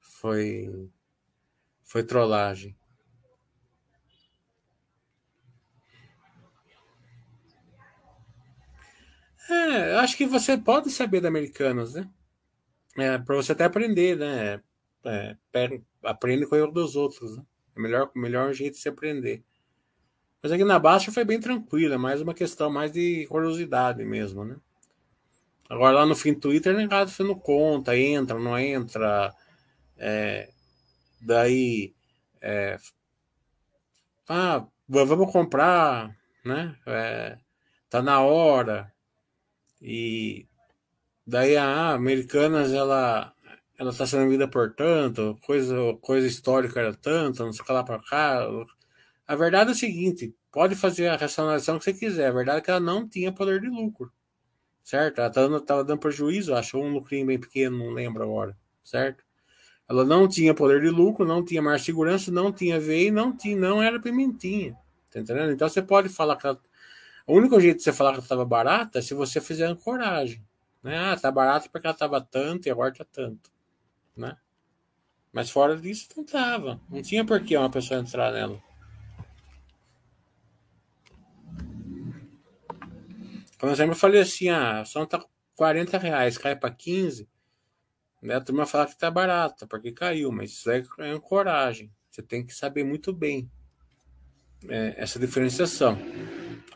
foi, 0.00 0.90
foi 1.84 2.02
trollagem. 2.02 2.76
É, 9.48 9.96
acho 9.96 10.16
que 10.16 10.26
você 10.26 10.56
pode 10.58 10.90
saber 10.90 11.20
da 11.20 11.28
Americanas, 11.28 11.94
né? 11.94 12.08
É, 12.96 13.18
para 13.18 13.36
você 13.36 13.52
até 13.52 13.64
aprender, 13.64 14.16
né? 14.16 14.60
É, 15.04 15.36
aprende 16.02 16.46
com 16.46 16.56
o 16.56 16.58
erro 16.58 16.72
dos 16.72 16.96
outros, 16.96 17.36
né? 17.36 17.44
É 17.80 17.82
melhor, 17.82 18.10
melhor 18.14 18.52
jeito 18.52 18.74
de 18.74 18.80
se 18.80 18.88
aprender. 18.90 19.42
Mas 20.42 20.52
aqui 20.52 20.64
na 20.64 20.78
Baixa 20.78 21.10
foi 21.10 21.24
bem 21.24 21.40
tranquila, 21.40 21.96
mais 21.98 22.20
uma 22.20 22.34
questão 22.34 22.70
mais 22.70 22.92
de 22.92 23.26
curiosidade 23.26 24.04
mesmo, 24.04 24.44
né? 24.44 24.56
Agora 25.68 25.96
lá 25.96 26.06
no 26.06 26.14
fim 26.14 26.34
do 26.34 26.40
Twitter, 26.40 26.74
negado 26.74 27.10
fazendo 27.10 27.36
conta, 27.36 27.96
entra, 27.96 28.38
não 28.38 28.58
entra. 28.58 29.34
É, 29.96 30.50
daí. 31.20 31.94
É, 32.40 32.76
ah, 34.28 34.66
vamos 34.88 35.32
comprar, 35.32 36.14
né? 36.44 36.76
É, 36.86 37.38
tá 37.88 38.02
na 38.02 38.20
hora. 38.20 38.92
E 39.80 40.46
daí 41.26 41.56
a 41.56 41.92
Americanas, 41.92 42.72
ela 42.72 43.32
ela 43.80 43.90
está 43.92 44.06
sendo 44.06 44.24
vivida 44.24 44.46
por 44.46 44.74
tanto, 44.74 45.38
coisa, 45.42 45.74
coisa 46.02 46.26
histórica 46.26 46.78
era 46.78 46.94
tanto, 46.94 47.42
não 47.42 47.50
sei 47.50 47.62
o 47.62 47.64
que 47.64 47.72
lá 47.72 47.82
para 47.82 47.98
cá. 48.02 48.46
A 49.26 49.34
verdade 49.34 49.70
é 49.70 49.72
o 49.72 49.76
seguinte: 49.76 50.34
pode 50.52 50.74
fazer 50.74 51.08
a 51.08 51.16
racionalização 51.16 51.78
que 51.78 51.84
você 51.84 51.94
quiser. 51.94 52.28
A 52.28 52.32
verdade 52.32 52.58
é 52.58 52.60
que 52.60 52.70
ela 52.70 52.78
não 52.78 53.08
tinha 53.08 53.32
poder 53.32 53.58
de 53.58 53.68
lucro, 53.68 54.12
certo? 54.82 55.20
Ela 55.20 55.28
estava 55.28 55.48
dando, 55.48 55.84
dando 55.86 55.98
prejuízo, 55.98 56.54
achou 56.54 56.84
um 56.84 56.92
lucrinho 56.92 57.26
bem 57.26 57.40
pequeno, 57.40 57.78
não 57.78 57.90
lembro 57.90 58.22
agora, 58.22 58.54
certo? 58.84 59.24
Ela 59.88 60.04
não 60.04 60.28
tinha 60.28 60.52
poder 60.54 60.82
de 60.82 60.90
lucro, 60.90 61.24
não 61.24 61.42
tinha 61.42 61.62
mais 61.62 61.82
segurança, 61.82 62.30
não 62.30 62.52
tinha 62.52 62.78
VI, 62.78 63.10
não 63.10 63.34
tinha, 63.34 63.56
não 63.56 63.82
era 63.82 63.98
pimentinha, 63.98 64.76
tá 65.10 65.20
entendendo? 65.20 65.52
Então 65.52 65.66
você 65.66 65.80
pode 65.80 66.10
falar 66.10 66.36
que 66.36 66.46
ela, 66.46 66.60
o 67.26 67.34
único 67.34 67.58
jeito 67.58 67.78
de 67.78 67.84
você 67.84 67.94
falar 67.94 68.10
que 68.10 68.16
ela 68.16 68.24
estava 68.24 68.44
barata 68.44 68.98
é 68.98 69.02
se 69.02 69.14
você 69.14 69.40
fizer 69.40 69.64
ancoragem. 69.66 70.44
Né? 70.82 70.98
Ah, 70.98 71.16
tá 71.16 71.30
barato 71.32 71.70
porque 71.70 71.86
ela 71.86 71.94
estava 71.94 72.20
tanto 72.20 72.66
e 72.68 72.70
agora 72.70 72.92
tá 72.92 73.06
tanto 73.10 73.50
né? 74.16 74.36
Mas 75.32 75.50
fora 75.50 75.76
disso, 75.76 76.08
não 76.16 76.24
tava. 76.24 76.80
Não 76.88 77.02
tinha 77.02 77.24
por 77.24 77.40
que 77.42 77.56
uma 77.56 77.70
pessoa 77.70 78.00
entrar 78.00 78.32
nela. 78.32 78.60
Como 83.58 83.72
eu 83.72 83.76
sempre 83.76 83.94
falei 83.94 84.22
assim, 84.22 84.48
ah, 84.48 84.80
ação 84.80 85.06
tá 85.06 85.22
40 85.54 85.98
reais, 85.98 86.38
cai 86.38 86.56
para 86.56 86.74
15, 86.74 87.28
né? 88.22 88.34
A 88.34 88.40
turma 88.40 88.64
fala 88.64 88.86
que 88.86 88.96
tá 88.96 89.10
barata, 89.10 89.66
porque 89.66 89.92
caiu, 89.92 90.32
mas 90.32 90.52
isso 90.52 90.70
é, 90.70 90.82
é 90.98 91.18
coragem. 91.20 91.92
Você 92.08 92.22
tem 92.22 92.44
que 92.44 92.54
saber 92.54 92.84
muito 92.84 93.12
bem 93.12 93.50
é, 94.68 94.94
essa 94.96 95.18
diferenciação. 95.18 95.98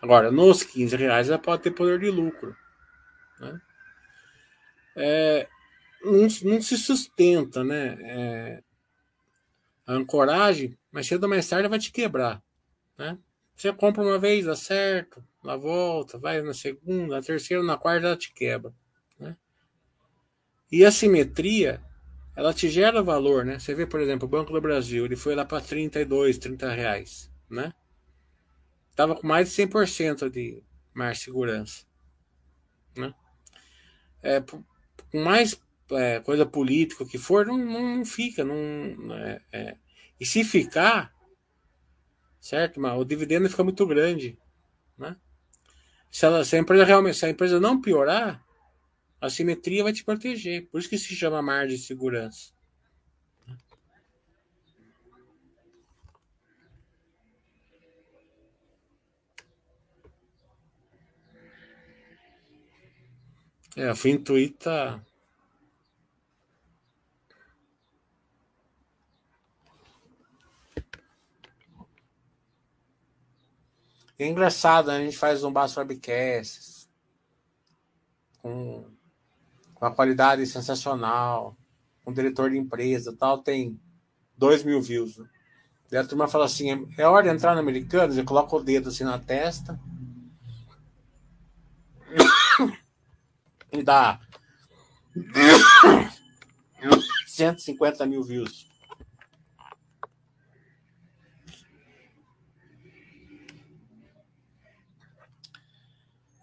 Agora, 0.01 0.31
nos 0.31 0.62
15 0.62 0.94
reais 0.97 1.29
ela 1.29 1.38
pode 1.38 1.62
ter 1.62 1.70
poder 1.70 1.99
de 1.99 2.11
lucro. 2.11 2.55
Né? 3.40 3.61
É, 4.97 5.49
não, 6.05 6.29
não 6.43 6.62
se 6.62 6.77
sustenta, 6.77 7.64
né? 7.64 7.97
É, 8.01 8.62
a 9.87 9.93
ancoragem, 9.93 10.77
mas 10.90 11.07
cedo 11.07 11.25
ou 11.25 11.29
mais 11.29 11.49
tarde 11.49 11.69
vai 11.69 11.79
te 11.79 11.93
quebrar, 11.93 12.43
né? 12.97 13.19
Você 13.55 13.73
compra 13.73 14.03
uma 14.03 14.19
vez, 14.19 14.47
dá 14.47 14.57
certo, 14.57 15.23
na 15.43 15.57
volta, 15.57 16.19
vai 16.19 16.43
na 16.43 16.55
segunda, 16.55 17.17
na 17.17 17.23
terceira, 17.23 17.62
na 17.62 17.77
quarta, 17.77 18.07
ela 18.07 18.17
te 18.17 18.33
quebra, 18.33 18.75
né? 19.19 19.37
E 20.73 20.85
a 20.85 20.90
simetria, 20.90 21.81
ela 22.35 22.53
te 22.53 22.69
gera 22.69 23.03
valor, 23.03 23.45
né? 23.45 23.59
Você 23.59 23.75
vê, 23.75 23.87
por 23.87 24.01
exemplo, 24.01 24.27
o 24.27 24.31
Banco 24.31 24.53
do 24.53 24.61
Brasil, 24.61 25.05
ele 25.05 25.17
foi 25.17 25.35
lá 25.35 25.45
para 25.45 25.62
32, 25.62 26.38
30 26.38 26.71
reais, 26.73 27.31
né? 27.49 27.73
Tava 28.97 29.14
com 29.14 29.27
mais 29.27 29.49
de 29.49 29.55
100% 29.55 30.31
de 30.31 30.62
mais 30.93 31.19
segurança, 31.19 31.85
né? 32.97 33.14
É, 34.23 34.40
com 34.40 35.23
mais 35.23 35.61
é, 35.90 36.20
coisa 36.20 36.47
política 36.47 37.05
que 37.05 37.18
for, 37.18 37.47
não, 37.47 37.59
não 37.59 38.05
fica. 38.05 38.44
Não, 38.44 38.55
é, 39.14 39.40
é. 39.53 39.77
E 40.18 40.25
se 40.25 40.44
ficar, 40.44 41.12
certo? 42.40 42.81
Mas 42.81 42.99
o 42.99 43.05
dividendo 43.05 43.49
fica 43.49 43.64
muito 43.64 43.87
grande. 43.87 44.38
Né? 44.97 45.16
Se, 46.11 46.25
ela, 46.25 46.44
se 46.44 46.57
a 46.57 46.59
empresa 46.59 46.85
realmente, 46.85 47.16
se 47.16 47.27
a 47.27 47.31
empresa 47.31 47.61
não 47.61 47.81
piorar, 47.81 48.44
a 49.20 49.29
simetria 49.29 49.83
vai 49.83 49.92
te 49.92 50.05
proteger. 50.05 50.68
Por 50.70 50.79
isso 50.79 50.88
que 50.88 50.99
se 50.99 51.14
chama 51.14 51.42
margem 51.42 51.77
de 51.77 51.83
segurança. 51.83 52.53
É, 63.77 63.88
a 63.88 63.94
Fintuit 63.97 64.55
tá 64.59 65.05
É 74.18 74.29
engraçado, 74.29 74.88
né? 74.88 74.98
a 74.98 75.00
gente 75.00 75.18
faz 75.18 75.42
um 75.42 75.53
baixo 75.53 75.81
webcast 75.81 76.88
com, 78.38 78.85
com 79.74 79.87
a 79.87 79.90
qualidade 79.90 80.46
sensacional, 80.46 81.57
um 82.07 82.12
diretor 82.12 82.50
de 82.50 82.59
empresa 82.59 83.16
tal, 83.18 83.38
tem 83.38 83.81
dois 84.37 84.62
mil 84.62 84.81
views. 84.81 85.18
Né? 85.18 85.27
Daí 85.90 86.00
a 86.00 86.07
turma 86.07 86.29
fala 86.29 86.44
assim: 86.44 86.70
é, 86.70 87.03
é 87.03 87.09
hora 87.09 87.24
de 87.24 87.35
entrar 87.35 87.55
no 87.55 87.61
Americanos, 87.61 88.16
eu 88.16 88.24
coloco 88.24 88.57
o 88.57 88.62
dedo 88.62 88.90
assim 88.90 89.03
na 89.03 89.18
testa 89.18 89.81
e 93.72 93.83
dá 93.83 94.20
150 97.27 98.07
mil 98.07 98.22
views. 98.22 98.74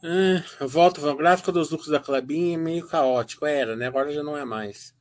É, 0.03 0.65
volto, 0.65 1.07
o 1.07 1.15
gráfico 1.15 1.51
dos 1.51 1.69
lucros 1.69 1.89
da 1.89 1.99
Clabin 1.99 2.53
é 2.53 2.57
meio 2.57 2.87
caótico. 2.87 3.45
Era, 3.45 3.75
né? 3.75 3.87
Agora 3.87 4.11
já 4.11 4.23
não 4.23 4.35
é 4.35 4.43
mais. 4.43 4.95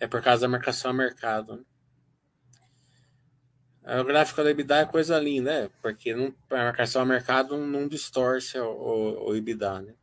É 0.00 0.06
por 0.06 0.22
causa 0.22 0.42
da 0.42 0.48
marcação 0.48 0.90
a 0.90 0.94
mercado. 0.94 1.56
Né? 3.82 4.00
O 4.00 4.04
gráfico 4.04 4.42
da 4.42 4.50
EBITDA 4.50 4.78
é 4.78 4.86
coisa 4.86 5.18
linda, 5.18 5.62
né? 5.62 5.70
Porque 5.82 6.14
não, 6.14 6.34
a 6.50 6.56
marcação 6.56 7.02
a 7.02 7.06
mercado 7.06 7.56
não 7.58 7.86
distorce 7.86 8.58
o, 8.58 8.66
o, 8.66 9.30
o 9.30 9.36
EBITDA, 9.36 9.82
né? 9.82 9.94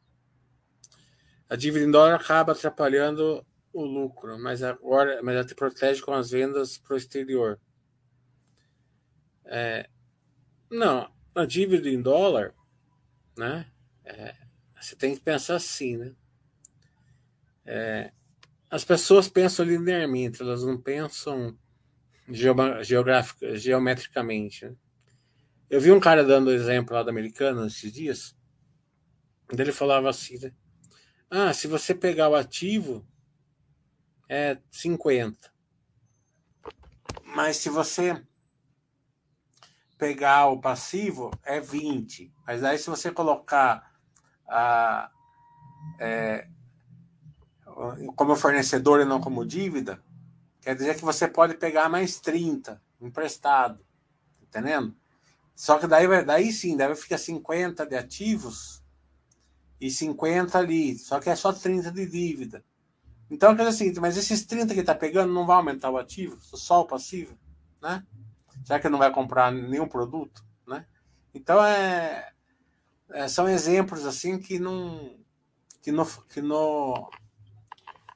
A 1.49 1.55
dívida 1.55 1.85
em 1.85 1.91
dólar 1.91 2.15
acaba 2.15 2.53
atrapalhando 2.53 3.45
o 3.73 3.83
lucro, 3.83 4.39
mas 4.39 4.63
agora 4.63 5.21
mas 5.21 5.35
ela 5.35 5.45
te 5.45 5.53
protege 5.55 6.01
com 6.01 6.13
as 6.13 6.29
vendas 6.29 6.77
para 6.77 6.93
o 6.93 6.97
exterior. 6.97 7.59
É, 9.45 9.89
não, 10.71 11.11
a 11.35 11.45
dívida 11.45 11.89
em 11.89 12.01
dólar, 12.01 12.53
né? 13.37 13.72
É, 14.05 14.35
você 14.79 14.95
tem 14.95 15.15
que 15.15 15.21
pensar 15.21 15.55
assim, 15.55 15.97
né? 15.97 16.13
É, 17.65 18.11
as 18.69 18.83
pessoas 18.83 19.27
pensam 19.27 19.65
linearmente, 19.65 20.41
elas 20.41 20.63
não 20.63 20.77
pensam 20.77 21.57
geográfica, 22.81 23.55
geometricamente. 23.55 24.65
Né? 24.65 24.75
Eu 25.69 25.79
vi 25.79 25.91
um 25.91 25.99
cara 25.99 26.23
dando 26.23 26.51
exemplo 26.51 26.93
lá 26.93 27.03
da 27.03 27.11
americana 27.11 27.67
esses 27.67 27.91
dias, 27.91 28.35
ele 29.51 29.71
falava 29.71 30.09
assim, 30.09 30.37
né? 30.39 30.53
Ah, 31.29 31.53
se 31.53 31.67
você 31.67 31.95
pegar 31.95 32.29
o 32.29 32.35
ativo, 32.35 33.07
é 34.29 34.57
50. 34.69 35.51
Mas 37.23 37.57
se 37.57 37.69
você 37.69 38.23
pegar 39.97 40.47
o 40.47 40.59
passivo, 40.59 41.31
é 41.43 41.59
20. 41.59 42.31
Mas 42.45 42.63
aí, 42.63 42.77
se 42.77 42.89
você 42.89 43.11
colocar 43.11 43.92
a, 44.47 45.09
é, 45.99 46.47
como 48.15 48.35
fornecedor 48.35 49.01
e 49.01 49.05
não 49.05 49.19
como 49.19 49.45
dívida, 49.45 50.01
quer 50.61 50.75
dizer 50.75 50.95
que 50.95 51.05
você 51.05 51.27
pode 51.27 51.55
pegar 51.55 51.89
mais 51.89 52.19
30 52.19 52.81
emprestado. 53.01 53.83
Entendendo? 54.41 54.95
Só 55.55 55.77
que 55.77 55.87
daí, 55.87 56.07
daí 56.25 56.51
sim, 56.51 56.77
daí 56.77 56.95
fica 56.95 57.17
50 57.17 57.85
de 57.85 57.95
ativos 57.95 58.83
e 59.79 59.89
50 59.89 60.57
ali. 60.57 60.97
Só 60.97 61.19
que 61.19 61.29
é 61.29 61.35
só 61.35 61.51
30 61.51 61.91
de 61.91 62.05
dívida. 62.05 62.63
Então, 63.29 63.55
quer 63.55 63.67
dizer 63.67 63.89
assim, 63.89 63.99
mas 63.99 64.17
esses 64.17 64.45
30 64.45 64.73
que 64.73 64.81
está 64.81 64.93
pegando 64.93 65.33
não 65.33 65.45
vai 65.45 65.55
aumentar 65.55 65.89
o 65.89 65.97
ativo, 65.97 66.37
só 66.39 66.81
o 66.81 66.85
passivo, 66.85 67.35
né? 67.81 68.05
Será 68.63 68.79
que 68.79 68.89
não 68.89 68.99
vai 68.99 69.11
comprar 69.11 69.51
nenhum 69.51 69.87
produto, 69.87 70.45
né? 70.67 70.85
Então, 71.33 71.63
é, 71.63 72.32
é 73.13 73.27
são 73.27 73.47
exemplos 73.47 74.05
assim 74.05 74.39
que 74.39 74.59
não 74.59 75.15
que 75.81 75.91
no, 75.91 76.05
que 76.29 76.41
no 76.41 77.09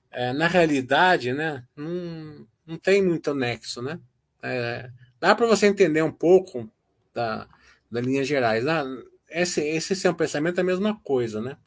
é, 0.09 0.33
na 0.33 0.47
realidade, 0.47 1.33
né, 1.33 1.63
não, 1.75 2.47
não 2.65 2.77
tem 2.77 3.03
muito 3.03 3.35
nexo, 3.35 3.81
né? 3.81 3.99
É, 4.41 4.89
dá 5.19 5.35
para 5.35 5.45
você 5.45 5.67
entender 5.67 6.01
um 6.01 6.11
pouco 6.11 6.71
da, 7.13 7.47
da 7.91 8.01
linhas 8.01 8.27
gerais. 8.27 8.63
Né? 8.63 8.83
Esse, 9.29 9.61
esse 9.61 10.07
um 10.09 10.13
pensamento 10.13 10.57
é 10.57 10.61
a 10.61 10.65
mesma 10.65 10.99
coisa, 11.01 11.41
né? 11.41 11.57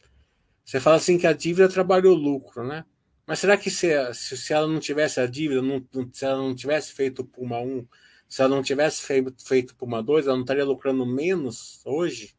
Você 0.65 0.81
fala 0.81 0.97
assim 0.97 1.19
que 1.19 1.27
a 1.27 1.33
dívida 1.33 1.69
trabalhou 1.69 2.15
lucro, 2.15 2.67
né? 2.67 2.85
Mas 3.27 3.39
será 3.39 3.57
que 3.57 3.71
se, 3.71 3.89
se, 4.15 4.53
ela 4.53 4.67
não 4.67 4.81
tivesse 4.81 5.21
a 5.21 5.27
dívida, 5.27 5.63
não, 5.63 5.87
se 6.13 6.25
ela 6.25 6.39
não 6.39 6.55
tivesse 6.55 6.93
feito 6.93 7.25
Puma 7.25 7.61
1, 7.61 7.87
se 8.29 8.43
ela 8.43 8.57
não 8.57 8.63
tivesse 8.63 9.03
feito, 9.03 9.35
feito 9.47 9.77
Puma 9.77 10.03
2, 10.03 10.27
ela 10.27 10.35
não 10.35 10.43
estaria 10.43 10.65
lucrando 10.65 11.07
menos 11.07 11.81
hoje 11.85 12.35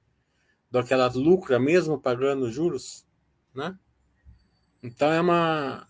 do 0.72 0.84
que 0.84 0.94
ela 0.94 1.08
lucra 1.08 1.60
mesmo 1.60 2.00
pagando 2.00 2.52
juros, 2.52 3.06
né? 3.54 3.78
Então 4.82 5.12
é 5.12 5.22
uma 5.22 5.88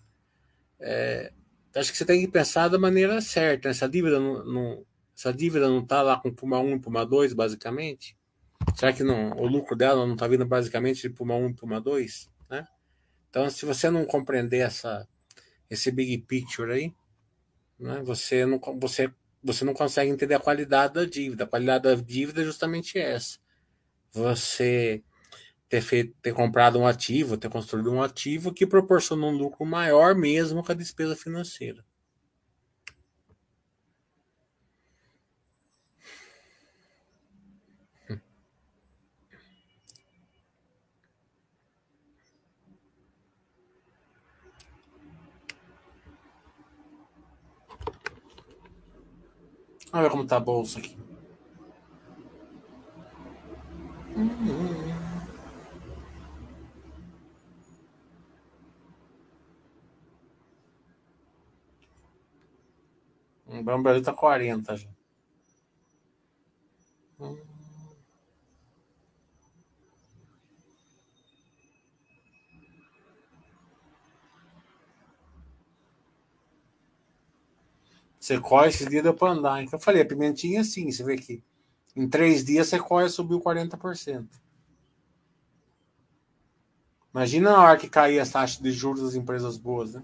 é, 0.79 1.31
acho 1.75 1.91
que 1.91 1.97
você 1.97 2.05
tem 2.05 2.19
que 2.21 2.27
pensar 2.27 2.67
da 2.67 2.79
maneira 2.79 3.21
certa. 3.21 3.69
Né? 3.69 3.71
Essa 3.71 3.87
dívida 3.87 4.19
não, 4.19 4.43
não 4.43 4.85
essa 5.15 5.31
dívida 5.31 5.69
não 5.69 5.79
está 5.79 6.01
lá 6.01 6.17
com 6.17 6.33
Puma 6.33 6.59
1 6.59 6.75
e 6.75 6.79
Puma 6.79 7.05
2, 7.05 7.33
basicamente? 7.33 8.17
Será 8.75 8.91
que 8.91 9.03
não, 9.03 9.31
o 9.37 9.45
lucro 9.45 9.75
dela 9.75 10.05
não 10.05 10.13
está 10.13 10.27
vindo 10.27 10.45
basicamente 10.45 11.03
de 11.03 11.09
Puma 11.09 11.35
1 11.35 11.49
e 11.49 11.53
Puma 11.53 11.79
2? 11.79 12.29
Né? 12.49 12.67
Então, 13.29 13.49
se 13.49 13.65
você 13.65 13.89
não 13.89 14.05
compreender 14.05 14.59
essa, 14.59 15.07
esse 15.69 15.91
big 15.91 16.17
picture 16.19 16.71
aí, 16.71 16.93
né, 17.79 18.01
você, 18.03 18.45
não, 18.45 18.59
você, 18.79 19.11
você 19.43 19.63
não 19.63 19.73
consegue 19.73 20.09
entender 20.09 20.33
a 20.33 20.39
qualidade 20.39 20.93
da 20.95 21.05
dívida. 21.05 21.43
A 21.43 21.47
qualidade 21.47 21.83
da 21.83 21.95
dívida 21.95 22.41
é 22.41 22.45
justamente 22.45 22.97
essa. 22.97 23.37
Você 24.13 25.03
ter, 25.69 25.81
feito, 25.81 26.13
ter 26.21 26.33
comprado 26.33 26.77
um 26.77 26.85
ativo, 26.85 27.37
ter 27.37 27.49
construído 27.49 27.91
um 27.91 28.03
ativo 28.03 28.53
que 28.53 28.67
proporciona 28.67 29.25
um 29.25 29.31
lucro 29.37 29.65
maior 29.65 30.13
mesmo 30.15 30.63
que 30.63 30.71
a 30.71 30.75
despesa 30.75 31.15
financeira. 31.15 31.83
Olha 49.93 50.09
como 50.09 50.25
tá 50.25 50.37
a 50.37 50.39
bolsa 50.39 50.79
aqui. 50.79 51.00
Uhum. 54.15 54.91
O 63.47 63.63
Bamberg 63.63 64.01
tá 64.01 64.13
40 64.13 64.75
já. 64.75 64.89
Você 78.19 78.39
corre 78.39 78.69
esses 78.69 78.87
dias 78.87 79.03
deu 79.03 79.13
para 79.13 79.33
andar. 79.33 79.63
Então 79.63 79.77
eu 79.77 79.83
falei, 79.83 80.03
a 80.03 80.05
pimentinha 80.05 80.61
assim, 80.61 80.91
você 80.91 81.03
vê 81.03 81.17
que 81.17 81.43
em 81.95 82.07
três 82.07 82.43
dias 82.43 82.67
você 82.67 82.79
corre 82.79 83.09
subiu 83.09 83.39
40%. 83.39 84.27
Imagina 87.13 87.51
a 87.51 87.61
hora 87.61 87.77
que 87.77 87.89
cair 87.89 88.19
as 88.19 88.29
taxas 88.29 88.57
de 88.59 88.71
juros 88.71 89.03
das 89.03 89.15
empresas 89.15 89.57
boas, 89.57 89.93
né? 89.93 90.03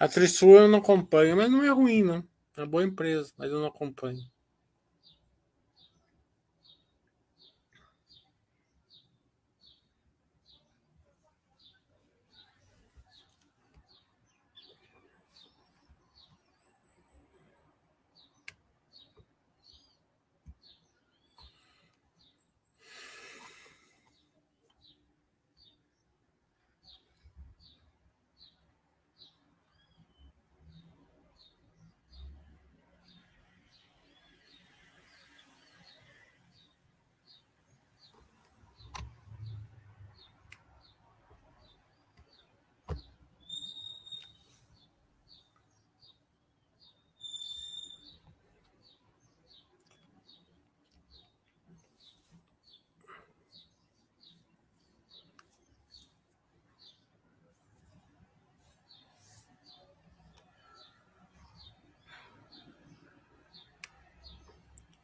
A 0.00 0.08
Trisul 0.08 0.56
eu 0.56 0.68
não 0.68 0.78
acompanho, 0.80 1.36
mas 1.36 1.48
não 1.50 1.62
é 1.62 1.68
ruim, 1.70 2.02
não. 2.02 2.26
É 2.56 2.62
uma 2.62 2.66
boa 2.66 2.82
empresa, 2.82 3.32
mas 3.36 3.50
eu 3.52 3.60
não 3.60 3.68
acompanho. 3.68 4.18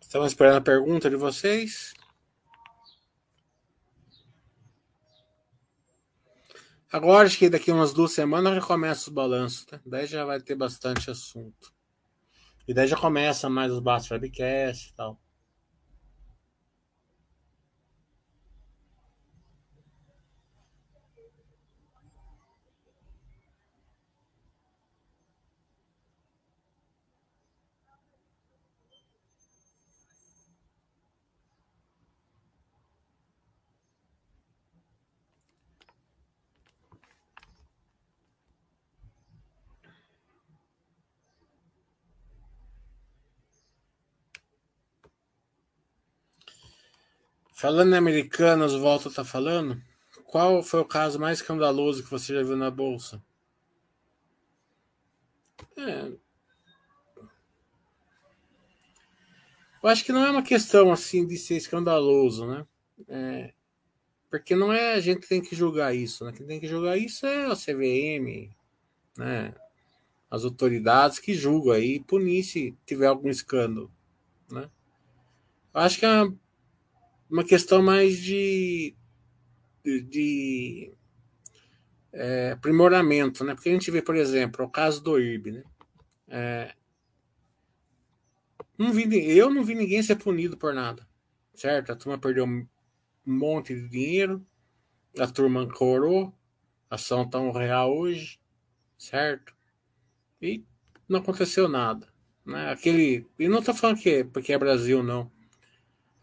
Estamos 0.07 0.29
esperando 0.29 0.59
a 0.59 0.61
pergunta 0.61 1.11
de 1.11 1.17
vocês. 1.17 1.93
Agora, 6.93 7.27
acho 7.27 7.37
que 7.37 7.51
daqui 7.51 7.73
umas 7.73 7.93
duas 7.93 8.13
semanas 8.13 8.55
já 8.55 8.61
começa 8.61 9.01
os 9.01 9.09
balanços, 9.09 9.67
né? 9.71 9.81
Daí 9.85 10.07
já 10.07 10.25
vai 10.25 10.41
ter 10.41 10.55
bastante 10.55 11.11
assunto. 11.11 11.75
E 12.69 12.73
daí 12.73 12.87
já 12.87 12.97
começa 12.97 13.51
mais 13.51 13.73
os 13.73 13.81
bastos 13.81 14.13
webcast 14.13 14.91
e 14.91 14.95
tal. 14.95 15.21
Falando 47.67 47.95
em 47.95 47.99
americanas, 47.99 48.75
o 48.75 48.81
Walter 48.81 49.11
tá 49.11 49.25
falando. 49.25 49.83
Qual 50.27 50.63
foi 50.63 50.79
o 50.79 50.85
caso 50.85 51.19
mais 51.19 51.41
escandaloso 51.41 52.05
que 52.05 52.09
você 52.09 52.33
já 52.33 52.41
viu 52.41 52.57
na 52.57 52.71
bolsa? 52.71 53.21
É. 55.77 56.13
Eu 59.83 59.89
acho 59.89 60.05
que 60.05 60.13
não 60.13 60.25
é 60.25 60.31
uma 60.31 60.45
questão 60.45 60.93
assim 60.93 61.27
de 61.27 61.37
ser 61.37 61.57
escandaloso, 61.57 62.47
né? 62.47 62.65
É, 63.09 63.53
porque 64.31 64.55
não 64.55 64.73
é 64.73 64.95
a 64.95 65.01
gente 65.01 65.23
que 65.23 65.29
tem 65.29 65.43
que 65.43 65.57
julgar 65.57 65.93
isso, 65.93 66.25
né? 66.25 66.31
Quem 66.31 66.47
tem 66.47 66.61
que 66.61 66.69
julgar 66.69 66.97
isso 66.97 67.27
é 67.27 67.49
o 67.49 67.57
CVM, 67.57 68.49
né? 69.19 69.53
As 70.31 70.45
autoridades 70.45 71.19
que 71.19 71.35
julgam 71.35 71.73
aí, 71.73 71.99
punir 71.99 72.45
se 72.45 72.77
tiver 72.87 73.09
algum 73.09 73.29
escândalo, 73.29 73.91
né? 74.49 74.71
Eu 75.75 75.81
acho 75.81 75.99
que 75.99 76.07
é 76.07 76.23
uma, 76.23 76.46
uma 77.31 77.45
questão 77.45 77.83
mais 77.83 78.19
de, 78.21 78.95
de, 79.85 80.01
de 80.03 80.93
é, 82.13 82.53
aprimoramento, 82.53 83.45
né? 83.45 83.55
Porque 83.55 83.69
a 83.69 83.73
gente 83.73 83.91
vê, 83.91 84.01
por 84.01 84.17
exemplo, 84.17 84.65
o 84.65 84.71
caso 84.71 85.03
do 85.03 85.19
IRB, 85.19 85.53
né? 85.53 85.65
É, 86.29 86.75
não 88.79 88.93
vi, 88.93 89.09
eu 89.37 89.51
não 89.51 89.65
vi 89.65 89.75
ninguém 89.75 90.03
ser 90.03 90.17
punido 90.17 90.57
por 90.57 90.75
nada, 90.75 91.07
certo? 91.55 91.93
A 91.93 91.97
turma 91.97 92.19
perdeu 92.19 92.45
um 92.45 92.67
monte 93.25 93.75
de 93.75 93.89
dinheiro, 93.89 94.47
a 95.19 95.27
turma 95.27 95.67
corou, 95.67 96.35
a 96.91 96.97
ação 96.97 97.29
tá 97.29 97.41
um 97.41 97.53
real 97.53 97.97
hoje, 97.97 98.39
certo? 98.99 99.55
E 100.41 100.65
não 101.09 101.21
aconteceu 101.21 101.69
nada. 101.69 102.09
Né? 102.45 102.71
Aquele, 102.71 103.27
e 103.39 103.49
não 103.49 103.63
tô 103.63 103.75
falando 103.75 103.99
que 103.99 104.11
é 104.11 104.25
porque 104.25 104.53
é 104.53 104.59
Brasil, 104.59 105.03
não. 105.03 105.31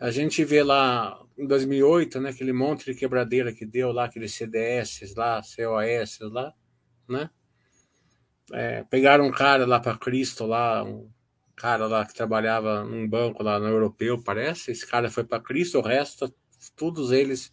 A 0.03 0.11
gente 0.11 0.43
vê 0.43 0.61
lá 0.61 1.17
em 1.37 1.47
2008, 1.47 2.19
né, 2.19 2.31
aquele 2.31 2.51
monte 2.51 2.83
de 2.83 2.93
quebradeira 2.93 3.53
que 3.53 3.65
deu 3.65 3.89
lá, 3.93 4.03
aqueles 4.03 4.33
CDS 4.33 5.13
lá, 5.15 5.41
COS 5.41 6.19
lá, 6.29 6.53
né? 7.07 7.29
É, 8.51 8.83
pegaram 8.83 9.25
um 9.25 9.31
cara 9.31 9.65
lá 9.65 9.79
para 9.79 9.97
Cristo 9.97 10.45
lá, 10.45 10.83
um 10.83 11.09
cara 11.55 11.87
lá 11.87 12.05
que 12.05 12.13
trabalhava 12.13 12.83
num 12.83 13.07
banco 13.07 13.41
lá 13.41 13.57
no 13.57 13.65
europeu, 13.65 14.21
parece. 14.21 14.71
Esse 14.71 14.85
cara 14.85 15.09
foi 15.09 15.23
para 15.23 15.41
Cristo, 15.41 15.79
o 15.79 15.81
resto 15.81 16.35
todos 16.75 17.13
eles 17.13 17.49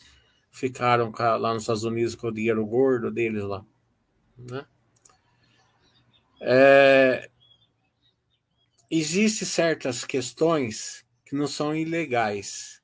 ficaram 0.50 1.12
lá 1.16 1.54
nos 1.54 1.62
Estados 1.62 1.84
Unidos 1.84 2.16
com 2.16 2.26
o 2.26 2.34
dinheiro 2.34 2.66
gordo 2.66 3.12
deles 3.12 3.44
lá. 3.44 3.64
Né? 4.36 4.66
É, 6.40 7.30
Existem 8.90 9.46
certas 9.46 10.04
questões 10.04 11.06
que 11.30 11.34
não 11.36 11.46
são 11.46 11.74
ilegais, 11.74 12.82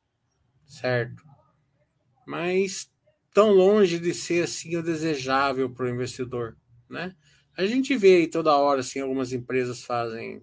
certo? 0.67 1.23
Mas 2.27 2.91
tão 3.35 3.51
longe 3.51 3.99
de 3.99 4.15
ser 4.15 4.45
assim 4.45 4.77
o 4.77 4.83
desejável 4.83 5.69
para 5.69 5.85
o 5.85 5.91
investidor, 5.91 6.57
né? 6.89 7.15
A 7.55 7.67
gente 7.67 7.95
vê 7.95 8.17
aí 8.17 8.27
toda 8.27 8.57
hora 8.57 8.81
assim 8.81 9.01
algumas 9.01 9.33
empresas 9.35 9.85
fazem 9.85 10.43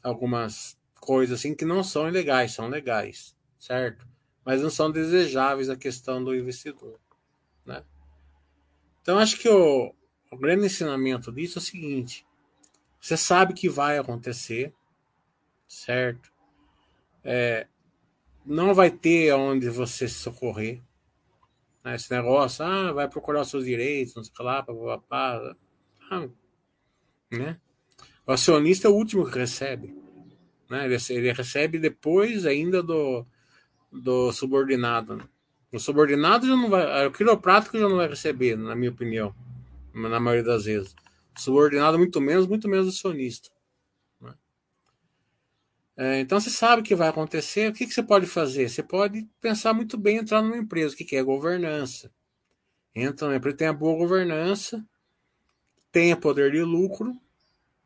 algumas 0.00 0.78
coisas 1.00 1.40
assim 1.40 1.54
que 1.54 1.64
não 1.64 1.82
são 1.82 2.08
ilegais, 2.08 2.52
são 2.52 2.68
legais, 2.68 3.36
certo? 3.58 4.06
mas 4.46 4.62
não 4.62 4.70
são 4.70 4.92
desejáveis 4.92 5.68
a 5.68 5.76
questão 5.76 6.22
do 6.22 6.32
investidor. 6.32 7.00
Né? 7.64 7.82
Então, 9.02 9.18
acho 9.18 9.36
que 9.40 9.48
o, 9.48 9.92
o 10.30 10.36
grande 10.36 10.66
ensinamento 10.66 11.32
disso 11.32 11.58
é 11.58 11.60
o 11.60 11.64
seguinte: 11.64 12.24
você 13.00 13.16
sabe 13.16 13.52
que 13.54 13.68
vai 13.68 13.98
acontecer, 13.98 14.72
certo? 15.66 16.32
É, 17.28 17.66
não 18.44 18.72
vai 18.72 18.88
ter 18.88 19.34
onde 19.34 19.68
você 19.68 20.06
socorrer. 20.06 20.80
Né? 21.84 21.96
Esse 21.96 22.10
negócio, 22.12 22.64
ah, 22.64 22.92
vai 22.92 23.08
procurar 23.08 23.40
os 23.40 23.50
seus 23.50 23.64
direitos, 23.64 24.14
não 24.14 24.22
sei 24.22 24.32
o 24.38 24.42
lá, 24.44 24.62
papapá. 24.62 25.56
Ah, 26.08 26.28
né? 27.32 27.60
O 28.24 28.30
acionista 28.30 28.86
é 28.86 28.90
o 28.90 28.94
último 28.94 29.28
que 29.28 29.36
recebe. 29.36 29.92
Né? 30.70 30.84
Ele, 30.84 30.96
ele 31.10 31.32
recebe 31.32 31.80
depois 31.80 32.46
ainda 32.46 32.80
do, 32.80 33.26
do 33.92 34.32
subordinado. 34.32 35.16
Né? 35.16 35.24
O 35.72 35.80
subordinado 35.80 36.46
já 36.46 36.54
não 36.54 36.70
vai. 36.70 37.06
O 37.08 37.12
quiroprático 37.12 37.76
já 37.76 37.88
não 37.88 37.96
vai 37.96 38.08
receber, 38.08 38.56
na 38.56 38.76
minha 38.76 38.90
opinião, 38.90 39.34
na 39.92 40.20
maioria 40.20 40.44
das 40.44 40.64
vezes. 40.64 40.94
O 41.36 41.40
subordinado, 41.40 41.98
muito 41.98 42.20
menos, 42.20 42.46
muito 42.46 42.68
menos 42.68 42.88
acionista. 42.88 43.50
É, 45.96 46.20
então 46.20 46.38
você 46.38 46.50
sabe 46.50 46.82
o 46.82 46.84
que 46.84 46.94
vai 46.94 47.08
acontecer. 47.08 47.70
O 47.70 47.72
que, 47.72 47.86
que 47.86 47.94
você 47.94 48.02
pode 48.02 48.26
fazer? 48.26 48.68
Você 48.68 48.82
pode 48.82 49.28
pensar 49.40 49.72
muito 49.72 49.96
bem 49.96 50.18
entrar 50.18 50.42
numa 50.42 50.56
empresa. 50.56 50.94
O 50.94 50.96
que, 50.96 51.04
que 51.04 51.16
é 51.16 51.22
governança? 51.22 52.12
Entra 52.94 53.26
numa 53.26 53.36
empresa, 53.36 53.56
tem 53.56 53.68
a 53.68 53.72
boa 53.72 53.96
governança, 53.96 54.84
tenha 55.92 56.16
poder 56.16 56.52
de 56.52 56.62
lucro. 56.62 57.14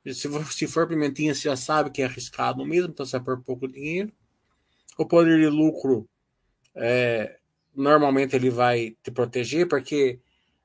Se 0.07 0.29
for, 0.29 0.53
se 0.53 0.67
for 0.67 0.89
pimentinha, 0.89 1.35
você 1.35 1.43
já 1.43 1.57
sabe 1.57 1.91
que 1.91 2.03
é 2.03 2.07
arriscado 2.07 2.65
mesmo, 2.65 2.91
então 2.91 3.05
você 3.05 3.19
vai 3.19 3.25
por 3.37 3.45
pouco 3.45 3.69
dinheiro 3.69 4.13
o 5.01 5.07
poder 5.07 5.39
de 5.41 5.49
lucro 5.49 6.07
é, 6.75 7.39
normalmente 7.75 8.37
ele 8.37 8.51
vai 8.51 8.97
te 9.03 9.11
proteger, 9.11 9.67
porque 9.67 10.21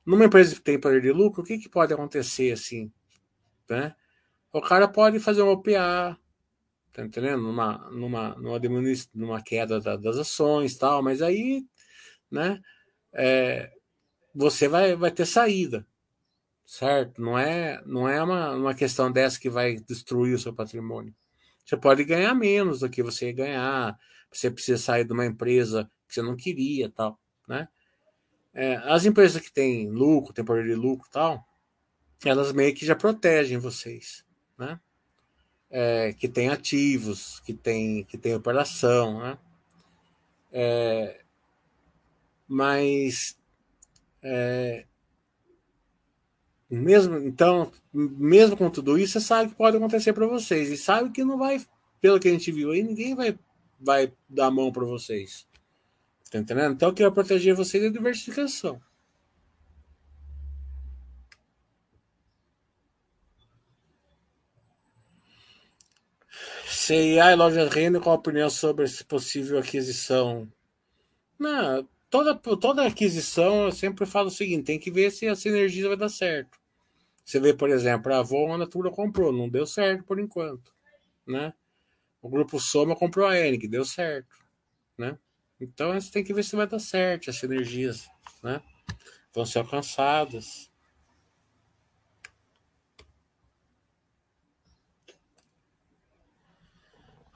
numa 0.06 0.26
empresa 0.26 0.56
que 0.56 0.62
tem 0.62 0.80
poder 0.80 1.02
de 1.02 1.12
lucro, 1.12 1.42
o 1.42 1.46
que, 1.46 1.58
que 1.58 1.70
pode 1.70 1.94
acontecer 1.94 2.52
assim? 2.52 2.92
Né? 3.70 3.96
O 4.52 4.62
cara 4.62 4.90
pode 4.90 5.20
fazer 5.20 5.42
um 5.42 5.50
OPA, 5.50 6.20
tá 6.96 7.04
entendendo? 7.04 7.44
Numa, 7.44 7.78
numa, 7.92 8.36
numa, 8.36 8.60
numa 9.14 9.42
queda 9.42 9.82
da, 9.82 9.98
das 9.98 10.18
ações 10.18 10.78
tal, 10.78 11.04
mas 11.04 11.22
aí, 11.22 11.66
né, 12.32 12.62
é, 13.14 13.70
você 14.34 14.68
vai, 14.70 14.96
vai 14.96 15.12
ter 15.12 15.26
saída, 15.26 15.86
certo? 16.66 17.22
Não 17.22 17.38
é, 17.38 17.84
não 17.86 18.08
é 18.08 18.24
uma, 18.24 18.52
uma 18.52 18.74
questão 18.74 19.12
dessa 19.12 19.40
que 19.40 19.50
vai 19.50 19.76
destruir 19.76 20.36
o 20.36 20.40
seu 20.40 20.54
patrimônio. 20.54 21.14
Você 21.66 21.76
pode 21.76 22.06
ganhar 22.06 22.34
menos 22.34 22.80
do 22.80 22.90
que 22.90 23.04
você 23.04 23.28
ia 23.28 23.34
ganhar, 23.34 24.00
você 24.32 24.50
precisa 24.50 24.82
sair 24.82 25.04
de 25.04 25.12
uma 25.12 25.26
empresa 25.26 25.92
que 26.08 26.14
você 26.14 26.22
não 26.22 26.36
queria 26.36 26.90
tal, 26.90 27.20
né? 27.48 27.68
É, 28.54 28.76
as 28.86 29.04
empresas 29.04 29.42
que 29.42 29.52
têm 29.52 29.90
lucro, 29.90 30.34
têm 30.34 30.46
poder 30.46 30.64
de 30.64 30.76
lucro 30.76 31.10
tal, 31.12 31.46
elas 32.24 32.54
meio 32.54 32.74
que 32.74 32.86
já 32.86 32.96
protegem 32.96 33.58
vocês, 33.58 34.26
né? 34.58 34.80
É, 35.70 36.14
que 36.14 36.28
tem 36.28 36.50
ativos, 36.50 37.40
que 37.42 37.54
tem, 37.54 38.04
que 38.04 38.18
tem 38.18 38.36
operação, 38.36 39.20
né? 39.20 39.38
É, 40.52 41.22
mas 42.48 43.38
é, 44.22 44.86
mesmo 46.70 47.18
então, 47.18 47.72
mesmo 47.94 48.56
com 48.56 48.70
tudo 48.70 48.98
isso, 48.98 49.14
você 49.14 49.26
sabe 49.26 49.50
que 49.50 49.56
pode 49.56 49.78
acontecer 49.78 50.14
para 50.14 50.28
vocês 50.28 50.70
e 50.70 50.78
sabe 50.78 51.12
que 51.12 51.24
não 51.24 51.38
vai, 51.38 51.62
pelo 52.00 52.20
que 52.20 52.28
a 52.28 52.32
gente 52.32 52.52
viu 52.52 52.72
aí, 52.72 52.82
ninguém 52.82 53.16
vai 53.16 53.38
vai 53.80 54.12
dar 54.28 54.48
a 54.48 54.52
mão 54.52 54.72
para 54.72 54.86
vocês. 54.86 55.48
Tá 56.32 56.40
entendendo? 56.40 56.74
Então, 56.74 56.90
o 56.90 56.94
que 56.94 57.04
vai 57.04 57.12
proteger 57.12 57.56
vocês 57.56 57.84
é 57.84 57.88
a 57.88 57.92
diversificação. 57.92 58.82
CIA 66.86 67.32
e 67.32 67.36
loja 67.36 67.68
Renner, 67.68 68.00
qual 68.00 68.16
a 68.16 68.20
opinião 68.20 68.48
sobre 68.48 68.86
essa 68.86 69.04
possível 69.04 69.58
aquisição? 69.58 70.48
Não, 71.40 71.90
toda, 72.12 72.36
toda 72.36 72.86
aquisição 72.86 73.66
eu 73.66 73.72
sempre 73.72 74.06
falo 74.06 74.28
o 74.28 74.32
seguinte: 74.32 74.66
tem 74.66 74.78
que 74.78 74.92
ver 74.92 75.10
se 75.10 75.28
a 75.28 75.36
sinergia 75.36 75.88
vai 75.88 75.98
dar 75.98 76.10
certo. 76.10 76.60
Você 77.24 77.40
vê, 77.40 77.56
por 77.56 77.72
exemplo, 77.72 78.14
a 78.14 78.20
Avon, 78.20 78.54
a 78.54 78.58
Natura 78.60 78.92
comprou, 78.92 79.34
não 79.34 79.50
deu 79.50 79.66
certo 79.66 80.04
por 80.04 80.20
enquanto, 80.20 80.72
né? 81.28 81.56
O 82.22 82.30
grupo 82.30 82.60
Soma 82.60 82.96
comprou 82.96 83.26
a 83.26 83.36
Ering, 83.36 83.68
deu 83.68 83.84
certo, 83.84 84.36
né? 84.96 85.18
Então 85.60 85.92
você 85.92 86.12
tem 86.12 86.24
que 86.24 86.36
ver 86.36 86.44
se 86.44 86.56
vai 86.56 86.68
dar 86.68 86.78
certo, 86.78 87.32
as 87.32 87.38
sinergias, 87.38 88.08
né? 88.44 88.62
Vão 89.34 89.44
ser 89.44 89.58
alcançadas. 89.58 90.70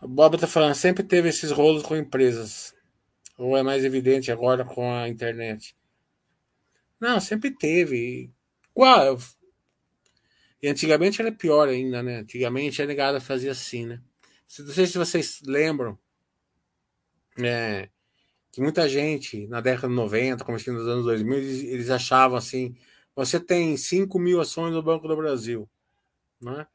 Bob 0.01 0.37
tá 0.37 0.47
falando, 0.47 0.75
sempre 0.75 1.03
teve 1.03 1.29
esses 1.29 1.51
rolos 1.51 1.83
com 1.83 1.95
empresas. 1.95 2.73
Ou 3.37 3.55
é 3.57 3.63
mais 3.63 3.83
evidente 3.83 4.31
agora 4.31 4.65
com 4.65 4.91
a 4.91 5.07
internet? 5.07 5.75
Não, 6.99 7.19
sempre 7.19 7.51
teve. 7.51 8.29
Qual? 8.73 9.17
E 10.61 10.67
antigamente 10.67 11.21
era 11.21 11.31
pior 11.31 11.69
ainda, 11.69 12.03
né? 12.03 12.17
Antigamente 12.17 12.81
a 12.81 12.85
negada 12.85 13.21
fazia 13.21 13.51
assim, 13.51 13.85
né? 13.85 14.01
Não 14.59 14.73
sei 14.73 14.87
se 14.87 14.97
vocês 14.97 15.41
lembram 15.45 15.97
é, 17.37 17.89
que 18.51 18.61
muita 18.61 18.89
gente, 18.89 19.47
na 19.47 19.61
década 19.61 19.87
de 19.87 19.93
90, 19.93 20.43
começando 20.43 20.77
nos 20.77 20.87
anos 20.87 21.05
2000, 21.05 21.37
eles, 21.37 21.63
eles, 21.63 21.89
achavam 21.89 22.37
assim: 22.37 22.75
você 23.15 23.39
tem 23.39 23.77
5 23.77 24.19
mil 24.19 24.41
ações 24.41 24.73
no 24.73 24.83
Banco 24.83 25.07
do 25.07 25.15
Brasil. 25.15 25.69
Né? 26.41 26.65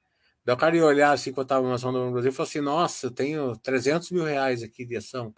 Daí 0.45 0.55
o 0.55 0.59
cara 0.59 0.77
ia 0.77 0.85
olhar 0.85 1.13
assim, 1.13 1.33
quando 1.33 1.47
estava 1.47 1.67
uma 1.67 1.75
ação 1.75 1.93
do 1.93 1.99
Banco 1.99 2.11
do 2.11 2.13
Brasil 2.15 2.31
e 2.31 2.35
falou 2.35 2.49
assim: 2.49 2.61
nossa, 2.61 3.07
eu 3.07 3.11
tenho 3.11 3.57
300 3.57 4.11
mil 4.11 4.25
reais 4.25 4.63
aqui 4.63 4.85
de 4.85 4.97
ação. 4.97 5.35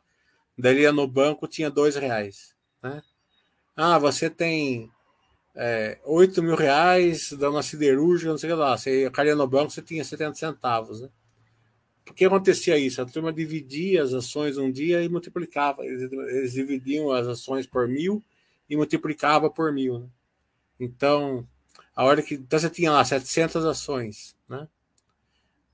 Daí 0.59 0.81
ia 0.81 0.93
no 0.93 1.07
banco, 1.07 1.47
tinha 1.47 1.71
dois 1.71 1.97
reais. 1.97 2.57
Né? 2.83 3.03
Ah, 3.77 3.99
você 3.99 4.29
tem 4.29 4.91
é, 5.55 5.99
8 6.05 6.43
mil 6.43 6.57
reais 6.57 7.33
da 7.33 7.51
uma 7.51 7.63
siderúrgica, 7.63 8.31
não 8.31 8.39
sei 8.39 8.53
lá. 8.55 8.77
Você 8.77 9.11
caía 9.11 9.37
no 9.37 9.47
banco, 9.47 9.71
você 9.71 9.83
tinha 9.83 10.05
70 10.05 10.35
centavos. 10.35 11.03
Né? 11.03 11.09
Por 12.05 12.15
que 12.15 12.25
acontecia 12.25 12.79
isso? 12.79 13.01
A 13.01 13.07
turma 13.07 13.33
dividia 13.33 14.03
as 14.03 14.13
ações 14.13 14.59
um 14.59 14.71
dia 14.71 15.03
e 15.03 15.09
multiplicava. 15.09 15.85
Eles, 15.85 16.11
eles 16.11 16.53
dividiam 16.53 17.13
as 17.13 17.27
ações 17.29 17.67
por 17.67 17.87
mil 17.87 18.25
e 18.69 18.77
multiplicava 18.77 19.51
por 19.51 19.73
mil. 19.73 20.01
Né? 20.01 20.07
Então, 20.81 21.47
a 21.95 22.05
hora 22.05 22.23
que 22.23 22.35
então 22.35 22.59
você 22.59 22.69
tinha 22.69 22.93
lá 22.93 23.05
700 23.05 23.65
ações, 23.65 24.37
né? 24.49 24.69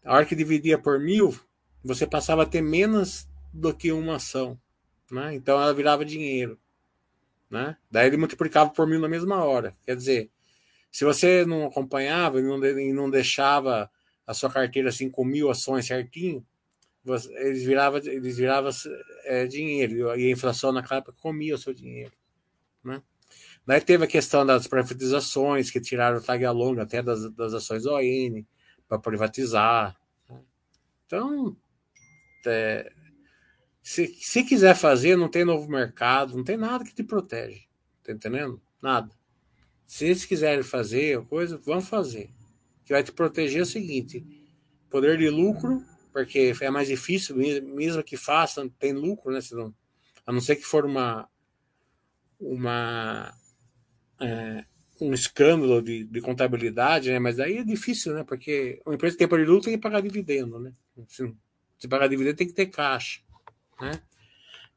A 0.05 0.15
hora 0.15 0.27
que 0.27 0.35
dividia 0.35 0.79
por 0.79 0.99
mil, 0.99 1.39
você 1.83 2.07
passava 2.07 2.43
a 2.43 2.47
ter 2.47 2.61
menos 2.61 3.29
do 3.53 3.73
que 3.73 3.93
uma 3.93 4.17
ação, 4.17 4.59
né? 5.11 5.35
Então 5.35 5.61
ela 5.61 5.73
virava 5.73 6.05
dinheiro, 6.05 6.59
né? 7.49 7.77
Daí 7.91 8.09
ele 8.09 8.17
multiplicava 8.17 8.71
por 8.71 8.87
mil 8.87 8.99
na 8.99 9.09
mesma 9.09 9.45
hora. 9.45 9.75
Quer 9.85 9.97
dizer, 9.97 10.31
se 10.91 11.05
você 11.05 11.45
não 11.45 11.67
acompanhava 11.67 12.41
e 12.41 12.43
não, 12.43 12.65
e 12.65 12.93
não 12.93 13.09
deixava 13.09 13.91
a 14.27 14.35
sua 14.35 14.51
carteira 14.51 14.89
assim 14.89 15.09
com 15.11 15.25
mil 15.25 15.51
ações 15.51 15.87
certinho, 15.87 16.45
você, 17.05 17.33
eles 17.35 17.65
viravam 17.65 18.01
eles 18.05 18.37
virava, 18.37 18.71
é, 19.25 19.47
dinheiro 19.47 20.17
e 20.17 20.29
a 20.29 20.31
inflação 20.31 20.73
naquela 20.73 20.99
época 20.99 21.17
comia 21.21 21.55
o 21.55 21.59
seu 21.59 21.75
dinheiro, 21.75 22.13
né? 22.83 23.03
Daí 23.65 23.81
teve 23.81 24.05
a 24.05 24.09
questão 24.09 24.45
das 24.45 24.67
privatizações, 24.67 25.71
que 25.71 25.81
tiraram 25.81 26.19
o 26.19 26.23
tag 26.23 26.45
along 26.45 26.81
até 26.81 27.01
das, 27.03 27.31
das 27.33 27.55
ações 27.55 27.87
ON 27.87 28.45
para 28.93 28.99
privatizar. 28.99 29.97
Né? 30.29 30.39
Então, 31.07 31.57
é, 32.47 32.93
se, 33.83 34.07
se 34.21 34.45
quiser 34.45 34.75
fazer, 34.75 35.17
não 35.17 35.31
tem 35.31 35.47
novo 35.47 35.67
mercado, 35.71 36.37
não 36.37 36.45
tem 36.45 36.59
nada 36.59 36.85
que 36.85 36.95
te 36.95 37.03
protege. 37.03 37.67
Tá 38.03 38.13
entendendo? 38.13 38.61
Nada. 38.83 39.11
Se 39.87 40.05
eles 40.05 40.27
quiserem 40.27 40.63
fazer 40.63 41.25
coisa, 41.25 41.57
vão 41.57 41.81
fazer. 41.81 42.35
O 42.81 42.85
que 42.85 42.93
vai 42.93 43.03
te 43.03 43.13
proteger 43.13 43.61
é 43.61 43.63
o 43.63 43.67
seguinte: 43.67 44.27
poder 44.91 45.17
de 45.17 45.31
lucro, 45.31 45.83
porque 46.13 46.53
é 46.61 46.71
mais 46.71 46.89
difícil, 46.89 47.35
mesmo 47.37 48.03
que 48.03 48.17
façam, 48.19 48.69
tem 48.69 48.93
lucro, 48.93 49.33
né? 49.33 49.41
Não, 49.53 49.75
a 50.27 50.33
não 50.33 50.41
ser 50.41 50.57
que 50.57 50.65
for 50.65 50.85
uma, 50.85 51.27
uma 52.39 53.33
é, 54.21 54.65
um 55.03 55.13
escândalo 55.13 55.83
de, 55.83 56.05
de, 56.05 56.21
contabilidade, 56.21 57.11
né? 57.11 57.19
Mas 57.19 57.41
aí 57.41 57.59
é 57.59 57.65
difícil, 57.65 58.15
né? 58.15 58.25
Porque 58.25 58.81
uma 58.87 58.95
empresa 58.95 59.17
que 59.17 59.27
tem 59.27 59.45
lucro 59.45 59.65
tem 59.65 59.75
que 59.75 59.83
pagar 59.83 60.01
dividendo, 60.01 60.59
né? 60.59 60.73
Se, 61.09 61.35
se 61.79 61.89
pagar 61.89 62.09
dividendo 62.09 62.37
tem 62.37 62.47
que 62.47 62.53
ter 62.53 62.67
caixa, 62.67 63.21
né? 63.81 64.01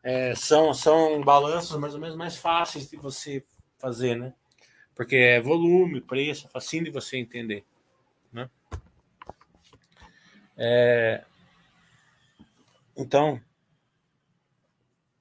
É, 0.04 0.36
são, 0.36 0.74
são 0.74 1.22
balanços 1.22 1.80
mais 1.80 1.94
ou 1.94 2.00
menos 2.00 2.16
mais 2.16 2.38
fáceis 2.38 2.90
de 2.90 2.98
você 2.98 3.44
fazer, 3.78 4.16
né? 4.16 4.34
Porque 4.96 5.16
é 5.16 5.42
volume, 5.42 6.02
preço, 6.02 6.50
facinho 6.50 6.86
de 6.86 6.92
você 6.92 7.18
entender, 7.18 7.64
né? 8.32 8.50
É, 10.58 11.24
então, 12.96 13.42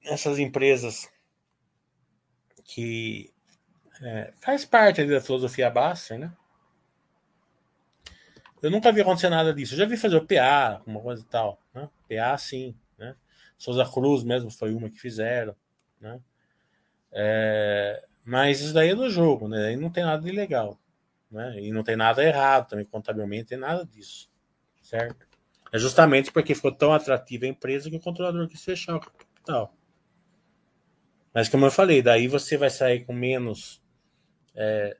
essas 0.03 0.39
empresas 0.39 1.09
que 2.63 3.33
é, 4.01 4.33
faz 4.41 4.65
parte 4.65 5.05
da 5.05 5.21
filosofia 5.21 5.69
Baster, 5.69 6.19
né? 6.19 6.31
Eu 8.61 8.71
nunca 8.71 8.91
vi 8.91 9.01
acontecer 9.01 9.29
nada 9.29 9.53
disso. 9.53 9.73
Eu 9.73 9.77
já 9.77 9.85
vi 9.85 9.95
fazer 9.95 10.15
o 10.15 10.25
PA, 10.25 10.81
uma 10.87 10.99
coisa 10.99 11.21
e 11.21 11.25
tal. 11.25 11.61
Né? 11.73 11.87
PA, 12.09 12.37
sim. 12.37 12.75
Né? 12.97 13.15
Souza 13.57 13.85
Cruz 13.85 14.23
mesmo 14.23 14.49
foi 14.49 14.73
uma 14.73 14.89
que 14.89 14.99
fizeram. 14.99 15.55
Né? 16.01 16.19
É, 17.11 18.03
mas 18.25 18.61
isso 18.61 18.73
daí 18.73 18.89
é 18.89 18.95
do 18.95 19.09
jogo, 19.09 19.47
né? 19.47 19.67
Aí 19.67 19.75
não 19.75 19.91
tem 19.91 20.03
nada 20.03 20.23
de 20.23 20.31
legal. 20.31 20.79
Né? 21.29 21.61
E 21.61 21.71
não 21.71 21.83
tem 21.83 21.95
nada 21.95 22.23
errado 22.23 22.69
também, 22.69 22.85
contabilmente, 22.85 23.49
tem 23.49 23.57
nada 23.57 23.85
disso. 23.85 24.29
Certo? 24.81 25.27
É 25.71 25.77
justamente 25.77 26.31
porque 26.31 26.55
ficou 26.55 26.71
tão 26.71 26.91
atrativa 26.91 27.45
a 27.45 27.49
empresa 27.49 27.89
que 27.89 27.97
o 27.97 28.01
controlador 28.01 28.47
quis 28.47 28.63
fechar 28.63 28.95
o 28.95 28.99
capital. 28.99 29.75
Mas 31.33 31.49
como 31.49 31.65
eu 31.65 31.71
falei, 31.71 32.01
daí 32.01 32.27
você 32.27 32.57
vai 32.57 32.69
sair 32.69 33.05
com 33.05 33.13
menos 33.13 33.84
é, 34.55 34.97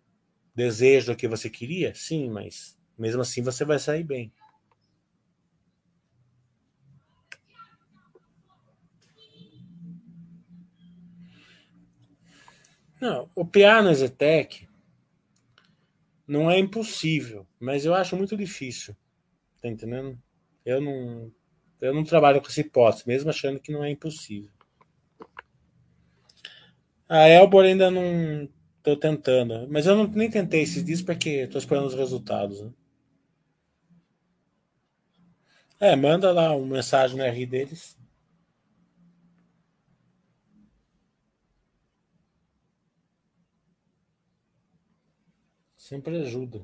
desejo 0.53 1.13
do 1.13 1.17
que 1.17 1.27
você 1.27 1.49
queria? 1.49 1.93
Sim, 1.95 2.29
mas 2.29 2.77
mesmo 2.97 3.21
assim 3.21 3.41
você 3.41 3.65
vai 3.65 3.79
sair 3.79 4.03
bem. 4.03 4.31
Não, 12.99 13.29
o 13.35 13.45
PA 13.45 13.81
na 13.81 13.93
Zetec 13.93 14.67
não 16.27 16.49
é 16.49 16.57
impossível, 16.57 17.45
mas 17.59 17.85
eu 17.85 17.93
acho 17.93 18.15
muito 18.15 18.35
difícil. 18.35 18.95
Tá 19.61 19.67
entendendo? 19.67 20.17
Eu 20.65 20.81
não, 20.81 21.31
eu 21.81 21.93
não 21.93 22.03
trabalho 22.03 22.41
com 22.41 22.47
essa 22.47 22.61
hipótese, 22.61 23.07
mesmo 23.07 23.29
achando 23.29 23.59
que 23.59 23.71
não 23.71 23.83
é 23.83 23.91
impossível. 23.91 24.49
A 27.07 27.27
Elbor 27.27 27.65
ainda 27.65 27.91
não 27.91 28.49
Tô 28.85 28.95
tentando. 28.95 29.67
Mas 29.67 29.87
eu 29.87 29.95
não, 29.95 30.05
nem 30.05 30.29
tentei 30.29 30.61
esses 30.61 30.85
dias 30.85 31.01
porque 31.01 31.47
tô 31.47 31.57
esperando 31.57 31.87
os 31.87 31.95
resultados. 31.95 32.61
Né? 32.61 32.71
É, 35.79 35.95
manda 35.95 36.31
lá 36.31 36.55
uma 36.55 36.75
mensagem 36.75 37.17
no 37.17 37.23
R 37.23 37.45
deles. 37.47 37.97
Sempre 45.75 46.21
ajuda. 46.21 46.61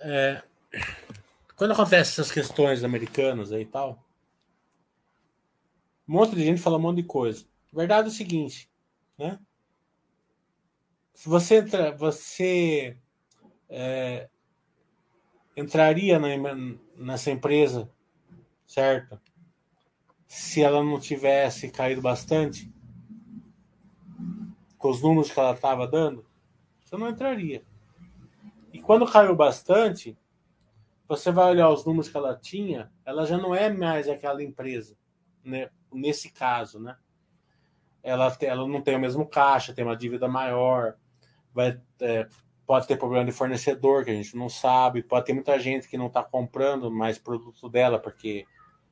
É, 0.00 0.42
quando 1.56 1.72
acontecem 1.72 2.12
essas 2.12 2.32
questões 2.32 2.82
americanas 2.82 3.52
aí 3.52 3.62
e 3.62 3.66
tal, 3.66 4.02
um 6.08 6.14
monte 6.14 6.34
de 6.34 6.42
gente 6.42 6.60
fala 6.60 6.78
um 6.78 6.80
monte 6.80 6.96
de 6.96 7.04
coisa. 7.04 7.44
A 7.72 7.76
verdade 7.76 8.08
é 8.08 8.10
o 8.10 8.14
seguinte, 8.14 8.70
né? 9.18 9.38
Se 11.12 11.28
você 11.28 11.56
entra, 11.56 11.94
você 11.94 12.96
é, 13.68 14.30
entraria 15.54 16.18
na, 16.18 16.28
nessa 16.96 17.30
empresa, 17.30 17.90
certo? 18.66 19.20
Se 20.26 20.62
ela 20.62 20.82
não 20.82 20.98
tivesse 20.98 21.70
caído 21.70 22.00
bastante 22.00 22.72
com 24.78 24.88
os 24.88 25.02
números 25.02 25.30
que 25.30 25.38
ela 25.38 25.52
estava 25.52 25.86
dando, 25.86 26.26
você 26.82 26.96
não 26.96 27.10
entraria. 27.10 27.62
E 28.72 28.80
quando 28.80 29.10
caiu 29.10 29.34
bastante, 29.34 30.16
você 31.08 31.32
vai 31.32 31.50
olhar 31.50 31.68
os 31.70 31.84
números 31.84 32.08
que 32.08 32.16
ela 32.16 32.36
tinha, 32.36 32.90
ela 33.04 33.26
já 33.26 33.36
não 33.36 33.54
é 33.54 33.68
mais 33.68 34.08
aquela 34.08 34.42
empresa, 34.42 34.96
né? 35.44 35.68
Nesse 35.92 36.30
caso, 36.30 36.78
né? 36.78 36.96
Ela, 38.02 38.34
ela 38.40 38.68
não 38.68 38.80
tem 38.80 38.94
o 38.94 39.00
mesmo 39.00 39.26
caixa, 39.26 39.74
tem 39.74 39.84
uma 39.84 39.96
dívida 39.96 40.28
maior, 40.28 40.96
vai, 41.52 41.80
é, 42.00 42.28
pode 42.64 42.86
ter 42.86 42.96
problema 42.96 43.24
de 43.24 43.32
fornecedor 43.32 44.04
que 44.04 44.12
a 44.12 44.14
gente 44.14 44.36
não 44.36 44.48
sabe, 44.48 45.02
pode 45.02 45.26
ter 45.26 45.32
muita 45.32 45.58
gente 45.58 45.88
que 45.88 45.98
não 45.98 46.06
está 46.06 46.22
comprando 46.22 46.90
mais 46.90 47.18
produto 47.18 47.68
dela, 47.68 47.98
porque 47.98 48.46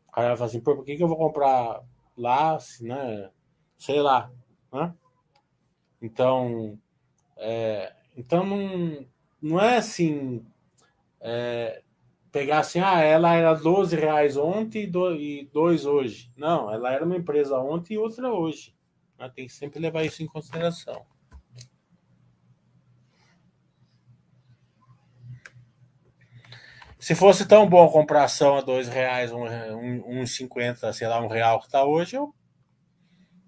o 0.09 0.11
cara 0.11 0.29
vai 0.29 0.37
falar 0.37 0.49
assim, 0.49 0.61
por 0.61 0.85
que, 0.85 0.97
que 0.97 1.03
eu 1.03 1.09
vou 1.09 1.17
comprar 1.17 1.81
lá, 2.17 2.59
né? 2.81 3.31
Sei 3.79 4.03
lá, 4.03 4.29
né? 4.73 4.93
Então, 6.03 6.77
é, 7.37 7.95
então 8.17 8.45
não, 8.45 9.07
não 9.41 9.61
é 9.61 9.77
assim. 9.77 10.45
É, 11.21 11.83
pegar 12.31 12.61
assim, 12.61 12.81
ah, 12.81 13.01
ela 13.01 13.35
era 13.35 13.55
12 13.55 13.97
reais 13.97 14.37
ontem 14.37 14.85
e 14.85 15.45
2 15.53 15.87
hoje. 15.87 16.31
Não, 16.37 16.73
ela 16.73 16.93
era 16.93 17.05
uma 17.05 17.17
empresa 17.17 17.59
ontem 17.59 17.95
e 17.95 17.99
outra 17.99 18.33
hoje. 18.33 18.75
Né? 19.19 19.31
Tem 19.35 19.47
que 19.47 19.53
sempre 19.53 19.81
levar 19.81 20.05
isso 20.05 20.23
em 20.23 20.27
consideração. 20.27 21.05
Se 26.99 27.15
fosse 27.15 27.47
tão 27.47 27.69
bom 27.69 27.89
comprar 27.91 28.25
ação 28.25 28.57
a 28.57 28.61
dois 28.61 28.89
reais, 28.89 29.33
um, 29.33 29.45
um, 29.47 30.21
um 30.21 30.27
sei 30.27 31.07
lá, 31.09 31.21
um 31.21 31.29
real 31.29 31.61
que 31.61 31.67
está 31.67 31.85
hoje, 31.85 32.17
eu, 32.17 32.35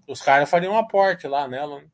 os 0.07 0.21
caras 0.21 0.49
fariam 0.49 0.73
um 0.73 0.77
aporte 0.77 1.27
lá 1.27 1.47
nela. 1.47 1.81
Né? 1.81 1.90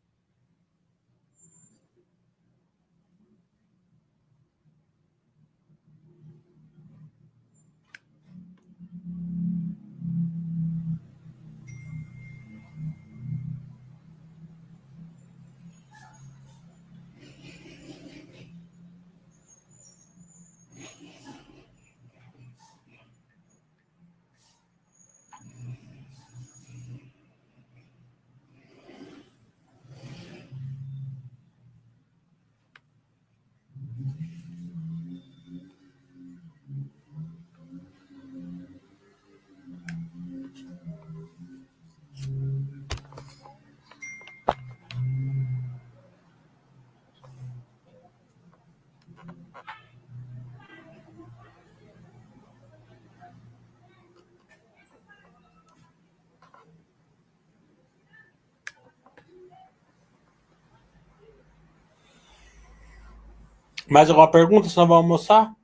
Mais 63.89 64.09
alguma 64.09 64.29
pergunta? 64.29 64.67
Senão 64.67 64.85
vamos 64.87 65.03
almoçar? 65.03 65.55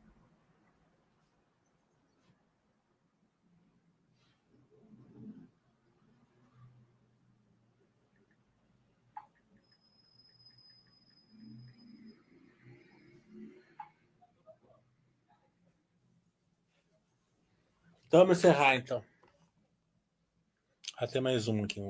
Então 18.07 18.21
vamos 18.21 18.37
encerrar 18.37 18.75
então. 18.75 19.03
Até 20.97 21.19
mais 21.19 21.47
um 21.47 21.63
aqui. 21.63 21.81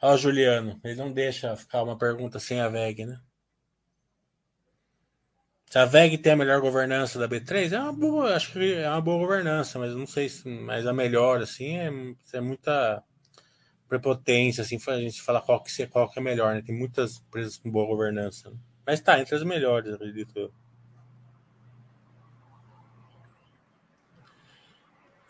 Ó, 0.00 0.16
Juliano, 0.16 0.80
ele 0.84 0.94
não 0.94 1.12
deixa 1.12 1.56
ficar 1.56 1.82
uma 1.82 1.98
pergunta 1.98 2.38
sem 2.38 2.60
a 2.60 2.68
VEG, 2.68 3.04
né? 3.04 3.20
Se 5.66 5.78
a 5.78 5.84
VEG 5.84 6.16
tem 6.18 6.32
a 6.32 6.36
melhor 6.36 6.60
governança 6.60 7.18
da 7.18 7.28
B3, 7.28 7.72
é 7.72 7.80
uma 7.80 7.92
boa, 7.92 8.34
acho 8.34 8.52
que 8.52 8.74
é 8.74 8.88
uma 8.88 9.00
boa 9.00 9.18
governança, 9.18 9.78
mas 9.78 9.94
não 9.94 10.06
sei 10.06 10.28
se 10.28 10.48
mas 10.48 10.86
a 10.86 10.92
melhor, 10.92 11.42
assim, 11.42 11.76
é, 11.76 11.90
é 12.32 12.40
muita 12.40 13.02
prepotência, 13.88 14.62
assim, 14.62 14.78
a 14.86 15.00
gente 15.00 15.20
fala 15.20 15.42
qual 15.42 15.62
que, 15.62 15.86
qual 15.88 16.10
que 16.10 16.18
é 16.18 16.22
melhor, 16.22 16.54
né? 16.54 16.62
Tem 16.62 16.74
muitas 16.74 17.18
empresas 17.18 17.58
com 17.58 17.70
boa 17.70 17.86
governança. 17.86 18.50
Né? 18.50 18.56
Mas 18.86 19.00
tá, 19.00 19.18
entre 19.20 19.34
as 19.34 19.42
melhores, 19.42 19.92
acredito 19.92 20.38
eu. 20.38 20.52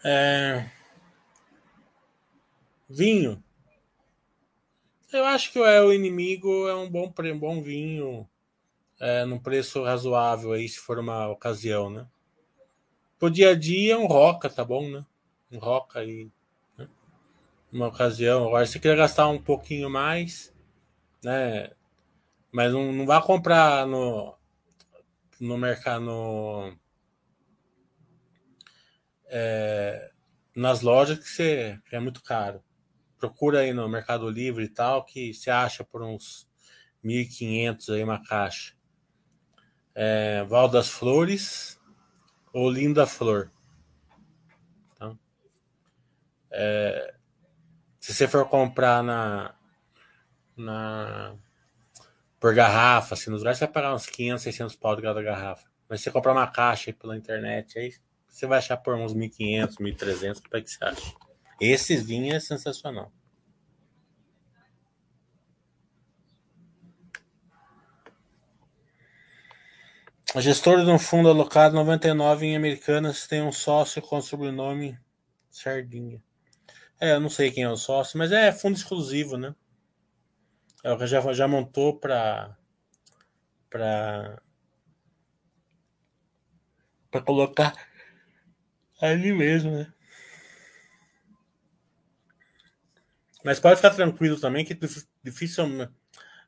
É... 0.04 0.70
Vinho. 2.88 3.42
Eu 5.10 5.24
acho 5.24 5.52
que 5.52 5.58
o 5.58 5.92
inimigo 5.92 6.68
é 6.68 6.74
um 6.74 6.88
bom, 6.90 7.12
um 7.18 7.38
bom 7.38 7.62
vinho 7.62 8.28
é, 9.00 9.24
num 9.24 9.38
preço 9.38 9.82
razoável 9.82 10.52
aí, 10.52 10.68
se 10.68 10.78
for 10.78 10.98
uma 10.98 11.28
ocasião, 11.28 11.88
né? 11.88 12.06
Pro 13.18 13.30
dia 13.30 13.50
a 13.50 13.54
dia, 13.54 13.98
um 13.98 14.06
roca, 14.06 14.50
tá 14.50 14.62
bom, 14.64 14.88
né? 14.88 15.04
Um 15.50 15.58
roca 15.58 16.00
aí. 16.00 16.30
Né? 16.76 16.88
Uma 17.72 17.88
ocasião. 17.88 18.46
Agora, 18.46 18.66
se 18.66 18.78
quer 18.78 18.96
gastar 18.96 19.28
um 19.28 19.40
pouquinho 19.40 19.88
mais, 19.88 20.54
né? 21.24 21.70
Mas 22.52 22.72
não, 22.72 22.92
não 22.92 23.06
vá 23.06 23.22
comprar 23.22 23.86
no, 23.86 24.34
no 25.40 25.56
mercado. 25.56 26.04
No, 26.04 26.76
é, 29.26 30.10
nas 30.54 30.82
lojas 30.82 31.18
que, 31.18 31.28
você, 31.28 31.80
que 31.88 31.96
é 31.96 32.00
muito 32.00 32.22
caro. 32.22 32.62
Procura 33.18 33.60
aí 33.60 33.72
no 33.72 33.88
Mercado 33.88 34.28
Livre 34.30 34.64
e 34.64 34.68
tal, 34.68 35.04
que 35.04 35.34
você 35.34 35.50
acha 35.50 35.84
por 35.84 36.02
uns 36.02 36.48
1.500 37.04 37.94
aí 37.94 38.02
uma 38.02 38.22
caixa 38.22 38.78
é, 40.00 40.44
Val 40.44 40.68
das 40.68 40.88
Flores 40.88 41.76
ou 42.52 42.70
Linda 42.70 43.04
Flor. 43.04 43.50
Então, 44.92 45.18
é, 46.52 47.14
se 47.98 48.14
você 48.14 48.28
for 48.28 48.48
comprar 48.48 49.02
na, 49.02 49.56
na 50.56 51.34
por 52.38 52.54
garrafa, 52.54 53.14
assim, 53.14 53.28
nos 53.28 53.40
lugares 53.40 53.58
você 53.58 53.64
vai 53.64 53.72
pagar 53.74 53.92
uns 53.92 54.06
500, 54.06 54.44
600 54.44 54.76
pau 54.76 54.94
de 54.94 55.02
cada 55.02 55.20
garrafa. 55.20 55.66
Mas 55.88 56.00
se 56.00 56.04
você 56.04 56.10
comprar 56.12 56.32
uma 56.32 56.46
caixa 56.46 56.92
pela 56.92 57.16
internet, 57.16 57.76
aí 57.76 57.92
você 58.28 58.46
vai 58.46 58.58
achar 58.58 58.76
por 58.76 58.94
uns 58.94 59.12
1.500, 59.12 59.78
1.300, 59.80 60.38
o 60.38 60.42
que 60.42 60.70
você 60.70 60.84
acha? 60.84 61.27
Esse 61.60 61.96
vinho 61.96 62.34
é 62.34 62.40
sensacional. 62.40 63.12
A 70.34 70.40
gestora 70.40 70.84
de 70.84 70.90
um 70.90 70.98
fundo 70.98 71.28
alocado 71.28 71.74
99 71.74 72.46
em 72.46 72.54
Americanas 72.54 73.26
tem 73.26 73.42
um 73.42 73.50
sócio 73.50 74.02
com 74.02 74.18
o 74.18 74.22
sobrenome 74.22 74.98
Sardinha. 75.50 76.22
É, 77.00 77.12
eu 77.12 77.20
não 77.20 77.30
sei 77.30 77.50
quem 77.50 77.64
é 77.64 77.70
o 77.70 77.76
sócio, 77.76 78.18
mas 78.18 78.30
é 78.30 78.52
fundo 78.52 78.76
exclusivo, 78.76 79.36
né? 79.36 79.54
Ela 80.84 81.06
já, 81.06 81.32
já 81.32 81.48
montou 81.48 81.98
para 81.98 82.56
para 83.70 84.40
para 87.10 87.22
colocar 87.22 87.74
ali 89.00 89.32
mesmo, 89.32 89.70
né? 89.70 89.92
Mas 93.48 93.58
pode 93.58 93.76
ficar 93.76 93.94
tranquilo 93.94 94.38
também 94.38 94.62
que 94.62 94.78
difícil 95.24 95.64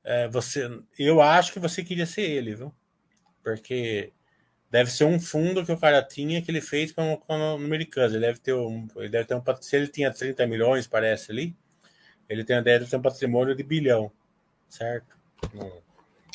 é, 0.05 0.29
você. 0.29 0.69
Eu 0.99 1.23
acho 1.23 1.51
que 1.51 1.59
você 1.59 1.83
queria 1.83 2.05
ser 2.05 2.21
ele, 2.21 2.55
viu? 2.55 2.75
Porque 3.43 4.13
deve 4.71 4.91
ser 4.91 5.05
um 5.05 5.19
fundo 5.19 5.65
que 5.65 5.73
o 5.73 5.79
cara 5.79 6.03
tinha 6.03 6.43
que 6.43 6.51
ele 6.51 6.61
fez 6.61 6.93
com 6.93 7.15
o 7.27 7.33
Americanas. 7.55 8.13
Ele 8.13 8.27
deve 8.27 8.39
ter 8.41 8.53
um, 8.53 8.87
ele 8.97 9.09
deve 9.09 9.25
ter 9.25 9.35
um 9.35 9.43
se 9.63 9.77
ele 9.77 9.89
tinha 9.89 10.13
30 10.13 10.47
milhões, 10.47 10.87
parece 10.87 11.33
ali, 11.33 11.57
ele 12.29 12.45
tem, 12.45 12.63
deve 12.63 12.85
ter 12.85 12.97
um 12.97 13.01
patrimônio 13.01 13.57
de 13.57 13.63
bilhão, 13.63 14.13
certo? 14.69 15.17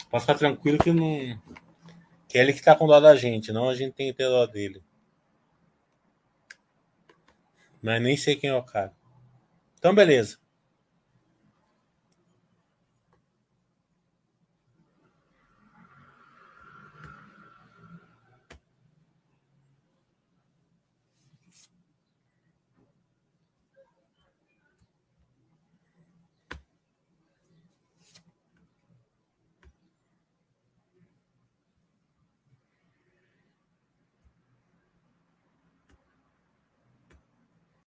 Pode 0.09 0.23
ficar 0.23 0.33
tranquilo 0.33 0.79
que 0.79 0.91
não 0.91 1.39
que 2.27 2.39
é 2.39 2.41
ele 2.41 2.53
que 2.53 2.63
tá 2.63 2.75
com 2.75 2.87
dó 2.87 2.99
da 2.99 3.15
gente, 3.15 3.51
não 3.51 3.69
a 3.69 3.75
gente 3.75 3.93
tem 3.93 4.07
que 4.07 4.17
ter 4.17 4.27
dó 4.27 4.47
dele. 4.47 4.83
Mas 7.83 8.01
nem 8.01 8.17
sei 8.17 8.35
quem 8.35 8.49
é 8.49 8.55
o 8.55 8.63
cara. 8.63 8.91
Então 9.77 9.93
beleza. 9.93 10.43